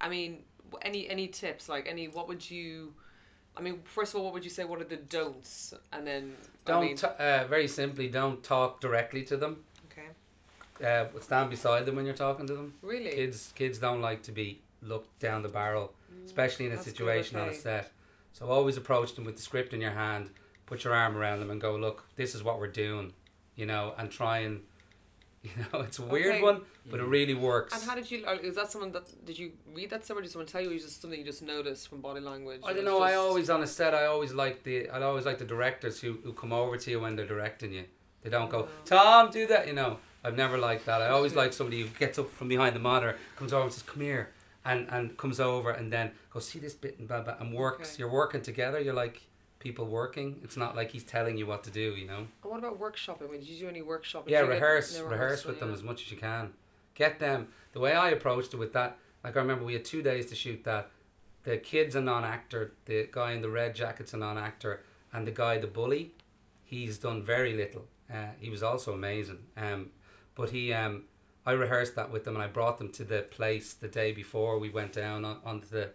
I 0.00 0.08
mean, 0.08 0.42
any 0.82 1.08
any 1.08 1.28
tips? 1.28 1.68
Like 1.68 1.86
any? 1.88 2.08
What 2.08 2.28
would 2.28 2.48
you? 2.50 2.92
I 3.56 3.62
mean, 3.62 3.80
first 3.84 4.12
of 4.12 4.18
all, 4.18 4.24
what 4.24 4.34
would 4.34 4.44
you 4.44 4.50
say? 4.50 4.64
What 4.64 4.80
are 4.80 4.84
the 4.84 4.96
don'ts? 4.96 5.72
And 5.92 6.06
then 6.06 6.34
don't 6.66 6.84
mean, 6.84 6.96
t- 6.96 7.06
uh, 7.06 7.46
very 7.48 7.68
simply 7.68 8.08
don't 8.08 8.42
talk 8.42 8.80
directly 8.80 9.22
to 9.24 9.36
them. 9.38 9.64
okay, 9.90 10.08
Uh, 10.86 11.06
stand 11.20 11.48
beside 11.48 11.86
them 11.86 11.96
when 11.96 12.04
you're 12.04 12.14
talking 12.14 12.46
to 12.46 12.54
them. 12.54 12.74
really, 12.82 13.10
Kids 13.10 13.52
kids 13.54 13.78
don't 13.78 14.02
like 14.02 14.22
to 14.24 14.32
be 14.32 14.60
looked 14.82 15.18
down 15.20 15.42
the 15.42 15.48
barrel, 15.48 15.94
especially 16.26 16.66
in 16.66 16.72
a 16.72 16.74
That's 16.74 16.86
good, 16.88 16.96
situation 16.96 17.38
on 17.38 17.48
a 17.48 17.54
set. 17.54 17.90
So 18.34 18.46
always 18.48 18.76
approach 18.76 19.14
them 19.14 19.24
with 19.24 19.36
the 19.36 19.42
script 19.42 19.72
in 19.72 19.80
your 19.80 19.92
hand, 19.92 20.28
put 20.66 20.84
your 20.84 20.94
arm 20.94 21.16
around 21.16 21.40
them, 21.40 21.50
and 21.50 21.60
go, 21.60 21.76
"Look, 21.76 22.04
this 22.16 22.34
is 22.34 22.42
what 22.42 22.58
we're 22.60 22.68
doing," 22.86 23.12
you 23.54 23.66
know, 23.66 23.94
and 23.98 24.10
try 24.10 24.38
and, 24.38 24.60
you 25.42 25.50
know, 25.72 25.80
it's 25.80 25.98
a 25.98 26.02
weird 26.02 26.34
Okay. 26.36 26.42
one, 26.42 26.62
but 26.90 27.00
it 27.00 27.04
really 27.06 27.34
works. 27.34 27.72
And 27.74 27.82
how 27.88 27.94
did 27.94 28.10
you? 28.10 28.24
uh, 28.26 28.34
Is 28.42 28.56
that 28.56 28.70
someone 28.72 28.92
that 28.92 29.06
did 29.24 29.38
you 29.38 29.52
read 29.74 29.90
that 29.90 30.04
somewhere? 30.04 30.22
Did 30.22 30.32
someone 30.32 30.46
tell 30.46 30.60
you? 30.60 30.70
Or 30.70 30.74
is 30.74 30.82
it 30.82 30.86
just 30.88 31.00
something 31.02 31.18
you 31.18 31.24
just 31.24 31.42
noticed 31.42 31.88
from 31.88 32.00
body 32.00 32.20
language? 32.20 32.60
I 32.64 32.68
don't 32.68 32.78
it's 32.78 32.84
know. 32.84 33.00
I 33.00 33.14
always 33.14 33.48
on 33.50 33.62
a 33.62 33.66
set. 33.66 33.94
I 33.94 34.06
always 34.06 34.32
like 34.32 34.62
the. 34.64 34.88
I 34.90 35.00
always 35.02 35.24
like 35.24 35.38
the 35.38 35.44
directors 35.44 36.00
who, 36.00 36.18
who 36.24 36.32
come 36.32 36.52
over 36.52 36.76
to 36.76 36.90
you 36.90 37.00
when 37.00 37.14
they're 37.16 37.26
directing 37.26 37.72
you. 37.72 37.84
They 38.22 38.30
don't 38.30 38.50
go, 38.50 38.60
Oh. 38.68 38.68
Tom, 38.84 39.30
do 39.30 39.46
that. 39.46 39.68
You 39.68 39.72
know, 39.74 39.98
I've 40.24 40.36
never 40.36 40.58
liked 40.58 40.86
that. 40.86 41.00
I 41.00 41.08
always 41.10 41.34
like 41.40 41.52
somebody 41.52 41.82
who 41.82 41.88
gets 41.98 42.18
up 42.18 42.28
from 42.30 42.48
behind 42.48 42.74
the 42.74 42.80
monitor, 42.80 43.16
comes 43.36 43.52
over 43.52 43.64
and 43.64 43.72
says, 43.72 43.82
"Come 43.84 44.02
here," 44.02 44.30
and 44.64 44.88
and 44.90 45.16
comes 45.16 45.38
over 45.38 45.70
and 45.70 45.92
then 45.92 46.10
goes, 46.32 46.48
"See 46.48 46.58
this 46.58 46.74
bit 46.74 46.98
and 46.98 47.06
blah 47.06 47.20
blah," 47.20 47.36
and 47.38 47.54
works. 47.54 47.90
Okay. 47.92 48.00
You're 48.00 48.10
working 48.10 48.42
together. 48.42 48.80
You're 48.80 48.94
like 48.94 49.22
people 49.66 49.86
working. 49.86 50.38
It's 50.44 50.56
not 50.56 50.76
like 50.76 50.90
he's 50.92 51.02
telling 51.02 51.36
you 51.36 51.46
what 51.46 51.64
to 51.64 51.70
do. 51.70 51.96
You 51.96 52.06
know. 52.06 52.18
And 52.18 52.28
what 52.42 52.58
about 52.58 52.80
workshopping? 52.80 53.28
I 53.28 53.32
mean, 53.32 53.40
did 53.40 53.48
you 53.48 53.58
do 53.58 53.68
any 53.68 53.82
workshopping? 53.82 54.28
Yeah, 54.28 54.42
get- 54.42 54.50
rehearse, 54.50 55.00
rehearse 55.00 55.44
with 55.44 55.58
them 55.60 55.70
yeah. 55.70 55.74
as 55.74 55.82
much 55.82 56.02
as 56.02 56.10
you 56.10 56.16
can. 56.16 56.52
Get 56.94 57.18
them. 57.18 57.48
The 57.72 57.80
way 57.80 57.92
I 57.92 58.10
approached 58.10 58.54
it 58.54 58.58
with 58.58 58.72
that, 58.72 58.98
Like 59.22 59.36
I 59.36 59.40
remember 59.40 59.64
we 59.64 59.74
had 59.74 59.84
two 59.84 60.02
days 60.02 60.26
to 60.26 60.34
shoot 60.34 60.62
that. 60.64 60.90
The 61.42 61.58
kid's 61.58 61.94
a 61.94 62.00
non-actor. 62.00 62.72
The 62.86 63.08
guy 63.12 63.32
in 63.32 63.42
the 63.42 63.48
red 63.48 63.74
jacket's 63.74 64.14
a 64.14 64.16
non-actor, 64.16 64.80
and 65.12 65.26
the 65.26 65.30
guy, 65.30 65.58
the 65.58 65.66
bully, 65.66 66.12
he's 66.64 66.98
done 66.98 67.22
very 67.22 67.54
little. 67.54 67.84
Uh, 68.12 68.30
he 68.40 68.50
was 68.50 68.62
also 68.62 68.92
amazing. 68.94 69.38
Um, 69.56 69.90
but 70.34 70.50
he, 70.50 70.72
um, 70.72 71.04
I 71.44 71.52
rehearsed 71.52 71.94
that 71.96 72.10
with 72.10 72.24
them, 72.24 72.34
and 72.34 72.42
I 72.42 72.48
brought 72.48 72.78
them 72.78 72.90
to 72.92 73.04
the 73.04 73.22
place 73.22 73.74
the 73.74 73.88
day 73.88 74.10
before 74.12 74.58
we 74.58 74.70
went 74.70 74.92
down 74.92 75.24
on, 75.24 75.38
onto 75.44 75.68
the, 75.68 75.90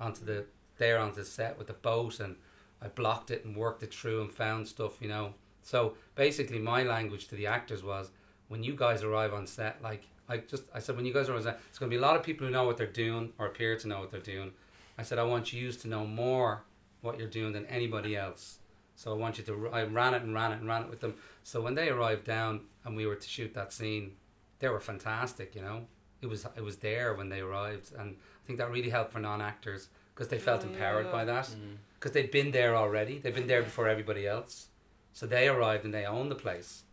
onto 0.00 0.24
the 0.24 0.46
there 0.78 0.98
onto 0.98 1.16
the 1.16 1.24
set 1.24 1.56
with 1.58 1.68
the 1.68 1.72
boat, 1.72 2.20
and 2.20 2.36
I 2.82 2.88
blocked 2.88 3.30
it 3.30 3.44
and 3.44 3.56
worked 3.56 3.82
it 3.82 3.92
through 3.94 4.20
and 4.22 4.30
found 4.32 4.68
stuff, 4.68 4.98
you 5.00 5.08
know. 5.08 5.34
So 5.62 5.94
basically, 6.14 6.58
my 6.58 6.82
language 6.82 7.28
to 7.28 7.34
the 7.34 7.46
actors 7.46 7.82
was, 7.82 8.10
when 8.48 8.62
you 8.62 8.74
guys 8.76 9.02
arrive 9.02 9.32
on 9.34 9.46
set, 9.46 9.82
like 9.82 10.04
I 10.28 10.38
just 10.38 10.64
I 10.74 10.78
said, 10.78 10.96
when 10.96 11.04
you 11.06 11.12
guys 11.12 11.28
arrive 11.28 11.38
on 11.38 11.44
set, 11.44 11.60
it's 11.68 11.78
going 11.78 11.90
to 11.90 11.96
be 11.96 11.98
a 11.98 12.06
lot 12.06 12.16
of 12.16 12.22
people 12.22 12.46
who 12.46 12.52
know 12.52 12.64
what 12.64 12.76
they're 12.76 12.86
doing 12.86 13.32
or 13.38 13.46
appear 13.46 13.76
to 13.76 13.88
know 13.88 14.00
what 14.00 14.10
they're 14.10 14.20
doing. 14.20 14.52
I 14.98 15.02
said, 15.02 15.18
I 15.18 15.24
want 15.24 15.52
you 15.52 15.72
to 15.72 15.88
know 15.88 16.06
more 16.06 16.62
what 17.00 17.18
you're 17.18 17.28
doing 17.28 17.52
than 17.52 17.66
anybody 17.66 18.16
else. 18.16 18.58
So 18.94 19.12
I 19.12 19.16
want 19.16 19.36
you 19.38 19.44
to. 19.44 19.68
I 19.72 19.82
ran 19.84 20.14
it 20.14 20.22
and 20.22 20.32
ran 20.34 20.52
it 20.52 20.60
and 20.60 20.68
ran 20.68 20.82
it 20.84 20.90
with 20.90 21.00
them. 21.00 21.14
So 21.42 21.60
when 21.60 21.74
they 21.74 21.88
arrived 21.90 22.24
down 22.24 22.60
and 22.84 22.96
we 22.96 23.06
were 23.06 23.16
to 23.16 23.28
shoot 23.28 23.52
that 23.54 23.72
scene, 23.72 24.12
they 24.58 24.68
were 24.68 24.80
fantastic. 24.80 25.54
You 25.54 25.62
know, 25.62 25.86
it 26.22 26.26
was 26.26 26.46
it 26.56 26.62
was 26.64 26.76
there 26.76 27.14
when 27.14 27.28
they 27.28 27.40
arrived, 27.40 27.92
and 27.98 28.16
I 28.16 28.46
think 28.46 28.58
that 28.58 28.70
really 28.70 28.88
helped 28.90 29.12
for 29.12 29.18
non-actors 29.20 29.88
because 30.14 30.28
they 30.28 30.38
felt 30.38 30.62
Oh, 30.64 30.68
empowered 30.68 31.06
yeah. 31.06 31.12
by 31.12 31.24
that 31.26 31.44
Mm. 31.46 31.76
Because 31.98 32.12
they'd 32.12 32.30
been 32.30 32.50
there 32.50 32.76
already. 32.76 33.18
They'd 33.18 33.34
been 33.34 33.46
there 33.46 33.62
before 33.62 33.88
everybody 33.88 34.26
else. 34.26 34.68
So 35.12 35.26
they 35.26 35.48
arrived 35.48 35.84
and 35.84 35.94
they 35.94 36.04
owned 36.04 36.30
the 36.30 36.36
place. 36.36 36.84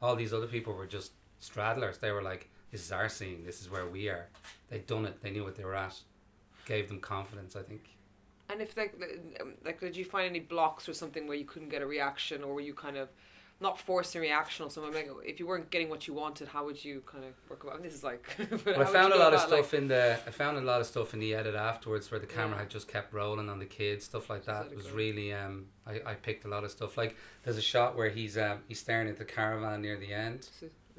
All 0.00 0.16
these 0.16 0.32
other 0.32 0.46
people 0.46 0.74
were 0.74 0.86
just 0.86 1.12
straddlers. 1.40 2.00
They 2.00 2.10
were 2.10 2.22
like, 2.22 2.48
"This 2.70 2.84
is 2.84 2.92
our 2.92 3.08
scene. 3.08 3.44
This 3.44 3.60
is 3.60 3.70
where 3.70 3.86
we 3.86 4.08
are." 4.08 4.28
They'd 4.68 4.86
done 4.86 5.04
it. 5.06 5.22
They 5.22 5.30
knew 5.30 5.44
what 5.44 5.56
they 5.56 5.64
were 5.64 5.74
at. 5.74 5.98
Gave 6.64 6.88
them 6.88 7.00
confidence. 7.00 7.54
I 7.54 7.62
think. 7.62 7.82
And 8.48 8.62
if 8.62 8.76
like, 8.76 8.94
um, 9.40 9.54
like, 9.64 9.80
did 9.80 9.96
you 9.96 10.04
find 10.04 10.26
any 10.26 10.40
blocks 10.40 10.88
or 10.88 10.94
something 10.94 11.26
where 11.26 11.36
you 11.36 11.44
couldn't 11.44 11.68
get 11.68 11.82
a 11.82 11.86
reaction, 11.86 12.42
or 12.42 12.54
were 12.54 12.60
you 12.60 12.74
kind 12.74 12.96
of 12.96 13.08
not 13.60 13.80
forcing 13.80 14.18
a 14.20 14.22
reaction 14.22 14.64
on 14.64 14.70
someone? 14.70 14.92
Like, 14.92 15.08
if 15.24 15.40
you 15.40 15.46
weren't 15.46 15.70
getting 15.70 15.88
what 15.88 16.06
you 16.06 16.12
wanted, 16.14 16.48
how 16.48 16.64
would 16.66 16.84
you 16.84 17.02
kind 17.06 17.24
of 17.24 17.32
work 17.48 17.64
about? 17.64 17.82
This 17.82 17.94
is 17.94 18.04
like. 18.04 18.24
Well, 18.66 18.80
I 18.82 18.84
found 18.84 19.12
a 19.12 19.16
lot 19.18 19.32
of 19.32 19.40
stuff 19.40 19.72
in 19.74 19.88
the. 19.88 20.18
I 20.26 20.30
found 20.30 20.58
a 20.58 20.60
lot 20.60 20.80
of 20.80 20.86
stuff 20.86 21.14
in 21.14 21.20
the 21.20 21.34
edit 21.34 21.54
afterwards 21.54 22.10
where 22.10 22.20
the 22.20 22.26
camera 22.26 22.56
Yeah. 22.56 22.62
had 22.62 22.70
just 22.70 22.88
kept 22.88 23.12
rolling 23.14 23.48
on 23.48 23.58
the 23.58 23.64
kids, 23.66 24.04
stuff 24.04 24.28
like 24.28 24.44
that. 24.44 24.66
It 24.70 24.76
was 24.76 24.90
really. 24.90 25.32
Um, 25.32 25.66
I, 25.86 26.00
I 26.04 26.14
picked 26.14 26.44
a 26.44 26.48
lot 26.48 26.64
of 26.64 26.70
stuff. 26.70 26.96
Like 26.98 27.16
there's 27.44 27.56
a 27.58 27.62
shot 27.62 27.96
where 27.96 28.10
he's 28.10 28.36
um 28.36 28.58
he's 28.68 28.78
staring 28.80 29.08
at 29.08 29.16
the 29.16 29.24
caravan 29.24 29.82
near 29.82 29.96
the 29.96 30.12
end. 30.12 30.48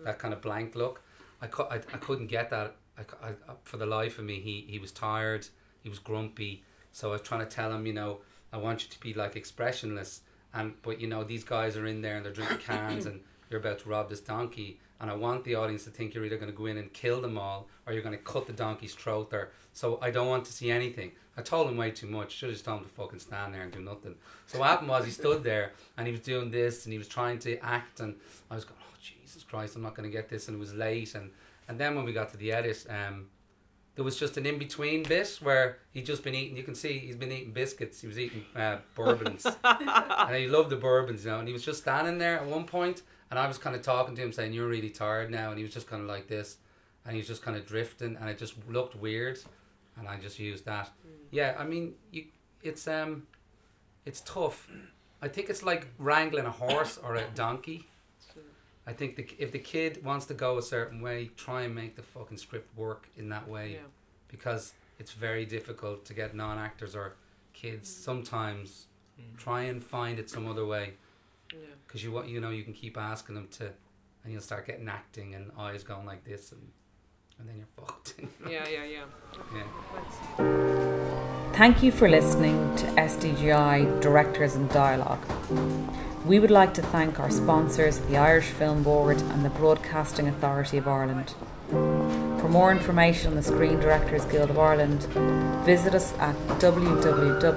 That 0.03 0.19
kind 0.19 0.33
of 0.33 0.41
blank 0.41 0.75
look. 0.75 1.01
I, 1.41 1.47
cou- 1.47 1.67
I, 1.69 1.75
I 1.75 1.97
couldn't 1.97 2.27
get 2.27 2.49
that. 2.49 2.75
I, 2.97 3.29
I- 3.29 3.33
for 3.63 3.77
the 3.77 3.85
life 3.85 4.17
of 4.19 4.25
me, 4.25 4.39
he, 4.39 4.65
he 4.67 4.79
was 4.79 4.91
tired. 4.91 5.47
He 5.83 5.89
was 5.89 5.99
grumpy. 5.99 6.63
So 6.91 7.09
I 7.09 7.11
was 7.13 7.21
trying 7.21 7.41
to 7.41 7.45
tell 7.47 7.71
him, 7.71 7.85
you 7.85 7.93
know, 7.93 8.19
I 8.51 8.57
want 8.57 8.83
you 8.83 8.89
to 8.89 8.99
be 8.99 9.13
like 9.13 9.35
expressionless. 9.35 10.21
And 10.57 10.73
but 10.81 10.99
you 10.99 11.07
know 11.07 11.23
these 11.23 11.43
guys 11.43 11.77
are 11.77 11.85
in 11.85 12.01
there 12.01 12.17
and 12.17 12.25
they're 12.25 12.33
drinking 12.33 12.57
cans 12.57 13.05
and 13.05 13.21
you're 13.49 13.59
about 13.59 13.79
to 13.79 13.89
rob 13.89 14.09
this 14.09 14.19
donkey. 14.19 14.79
And 14.99 15.11
I 15.11 15.15
want 15.15 15.43
the 15.43 15.53
audience 15.53 15.83
to 15.83 15.91
think 15.91 16.15
you're 16.15 16.25
either 16.25 16.37
going 16.37 16.51
to 16.51 16.57
go 16.57 16.65
in 16.65 16.77
and 16.77 16.91
kill 16.91 17.21
them 17.21 17.37
all 17.37 17.67
or 17.85 17.93
you're 17.93 18.01
going 18.01 18.17
to 18.17 18.23
cut 18.23 18.47
the 18.47 18.53
donkey's 18.53 18.95
throat 18.95 19.29
there. 19.29 19.51
So 19.73 19.99
I 20.01 20.09
don't 20.09 20.27
want 20.27 20.43
to 20.45 20.51
see 20.51 20.71
anything. 20.71 21.11
I 21.37 21.43
told 21.43 21.69
him 21.69 21.77
way 21.77 21.91
too 21.91 22.07
much. 22.07 22.31
Should 22.31 22.49
have 22.49 22.55
just 22.55 22.65
told 22.65 22.79
him 22.79 22.85
to 22.85 22.91
fucking 22.95 23.19
stand 23.19 23.53
there 23.53 23.61
and 23.61 23.71
do 23.71 23.79
nothing. 23.79 24.15
So 24.47 24.57
what 24.57 24.69
happened 24.69 24.89
was 24.89 25.05
he 25.05 25.11
stood 25.11 25.43
there 25.43 25.73
and 25.97 26.07
he 26.07 26.11
was 26.11 26.21
doing 26.21 26.49
this 26.49 26.85
and 26.85 26.91
he 26.91 26.97
was 26.97 27.07
trying 27.07 27.37
to 27.39 27.59
act 27.59 27.99
and 27.99 28.15
I 28.49 28.55
was 28.55 28.65
going, 28.65 28.79
oh 28.81 28.95
Jesus 28.99 29.43
Christ, 29.43 29.75
I'm 29.75 29.83
not 29.83 29.93
going 29.93 30.09
to 30.09 30.15
get 30.15 30.29
this. 30.29 30.47
And 30.47 30.57
it 30.57 30.59
was 30.59 30.73
late. 30.73 31.13
And, 31.13 31.29
and 31.67 31.79
then 31.79 31.95
when 31.95 32.03
we 32.03 32.11
got 32.11 32.31
to 32.31 32.37
the 32.37 32.51
edit, 32.51 32.83
um, 32.89 33.27
there 33.97 34.03
was 34.05 34.15
just 34.15 34.37
an 34.37 34.45
in 34.45 34.59
between 34.59 35.01
bit 35.01 35.39
where 35.41 35.79
he'd 35.89 36.05
just 36.05 36.23
been 36.23 36.35
eating. 36.35 36.55
You 36.55 36.61
can 36.61 36.75
see 36.75 36.99
he's 36.99 37.15
been 37.15 37.31
eating 37.31 37.51
biscuits. 37.51 37.99
He 37.99 38.05
was 38.05 38.19
eating 38.19 38.45
uh, 38.55 38.77
bourbons, 38.93 39.47
and 39.63 40.35
he 40.35 40.47
loved 40.47 40.69
the 40.69 40.75
bourbons, 40.75 41.25
you 41.25 41.31
know. 41.31 41.39
And 41.39 41.47
he 41.47 41.53
was 41.53 41.65
just 41.65 41.81
standing 41.81 42.19
there 42.19 42.35
at 42.35 42.45
one 42.45 42.65
point, 42.65 43.01
and 43.31 43.39
I 43.39 43.47
was 43.47 43.57
kind 43.57 43.75
of 43.75 43.81
talking 43.81 44.15
to 44.15 44.21
him, 44.21 44.31
saying, 44.31 44.53
"You're 44.53 44.67
really 44.67 44.91
tired 44.91 45.31
now," 45.31 45.49
and 45.49 45.57
he 45.57 45.63
was 45.63 45.73
just 45.73 45.87
kind 45.87 46.03
of 46.03 46.07
like 46.07 46.27
this, 46.27 46.57
and 47.05 47.13
he 47.13 47.17
was 47.17 47.27
just 47.27 47.41
kind 47.41 47.57
of 47.57 47.65
drifting, 47.65 48.15
and 48.21 48.29
it 48.29 48.37
just 48.37 48.53
looked 48.69 48.95
weird, 48.95 49.39
and 49.97 50.07
I 50.07 50.17
just 50.17 50.37
used 50.37 50.63
that. 50.65 50.91
Yeah, 51.31 51.55
I 51.57 51.63
mean, 51.63 51.95
you, 52.11 52.25
it's 52.61 52.87
um, 52.87 53.25
it's 54.05 54.21
tough. 54.21 54.69
I 55.23 55.27
think 55.27 55.49
it's 55.49 55.63
like 55.63 55.87
wrangling 55.97 56.45
a 56.45 56.51
horse 56.51 56.99
or 57.03 57.15
a 57.15 57.23
donkey. 57.33 57.87
I 58.87 58.93
think 58.93 59.17
the, 59.17 59.27
if 59.37 59.51
the 59.51 59.59
kid 59.59 60.03
wants 60.03 60.25
to 60.27 60.33
go 60.33 60.57
a 60.57 60.61
certain 60.61 61.01
way, 61.01 61.29
try 61.35 61.63
and 61.63 61.75
make 61.75 61.95
the 61.97 62.01
fucking 62.01 62.37
script 62.37 62.69
work 62.77 63.09
in 63.17 63.27
that 63.29 63.45
way 63.47 63.73
Yeah. 63.73 63.79
because 64.29 64.73
it's 64.97 65.11
very 65.11 65.45
difficult 65.45 66.05
to 66.05 66.13
get 66.13 66.33
non 66.33 66.57
actors 66.57 66.95
or 66.95 67.15
kids. 67.53 67.93
Sometimes 67.93 68.85
Mm. 69.19 69.35
try 69.35 69.61
and 69.63 69.83
find 69.83 70.19
it 70.19 70.29
some 70.29 70.47
other 70.47 70.63
way 70.65 70.93
Yeah. 71.51 71.57
because 71.87 72.03
you 72.03 72.11
want 72.11 72.27
you 72.27 72.39
know 72.39 72.51
you 72.51 72.63
can 72.63 72.73
keep 72.73 72.97
asking 72.97 73.33
them 73.33 73.47
to, 73.57 73.65
and 74.23 74.31
you'll 74.31 74.43
start 74.43 74.67
getting 74.67 74.87
acting 74.87 75.33
and 75.33 75.51
eyes 75.57 75.83
going 75.83 76.05
like 76.05 76.23
this 76.23 76.51
and 76.51 76.61
and 77.39 77.47
then 77.49 77.57
you're 77.57 77.73
fucked. 77.75 78.13
Yeah. 78.49 78.67
Yeah. 78.69 78.83
Yeah. 78.85 79.05
yeah. 79.55 81.53
Thank 81.53 81.81
you 81.83 81.91
for 81.91 82.07
listening 82.07 82.75
to 82.77 82.85
SDGI 83.09 83.99
Directors 84.01 84.55
in 84.55 84.67
Dialogue. 84.67 85.25
We 86.27 86.39
would 86.39 86.51
like 86.51 86.73
to 86.73 86.81
thank 86.81 87.21
our 87.21 87.31
sponsors, 87.31 87.99
the 87.99 88.17
Irish 88.17 88.47
Film 88.47 88.83
Board 88.83 89.21
and 89.21 89.45
the 89.45 89.49
Broadcasting 89.49 90.27
Authority 90.27 90.77
of 90.77 90.85
Ireland. 90.85 91.33
For 91.69 92.49
more 92.49 92.69
information 92.69 93.29
on 93.29 93.35
the 93.35 93.43
Screen 93.43 93.79
Directors 93.79 94.25
Guild 94.25 94.49
of 94.49 94.59
Ireland, 94.59 95.03
visit 95.63 95.95
us 95.95 96.11
at 96.19 96.35
www.sdgi.ie. 96.59 97.47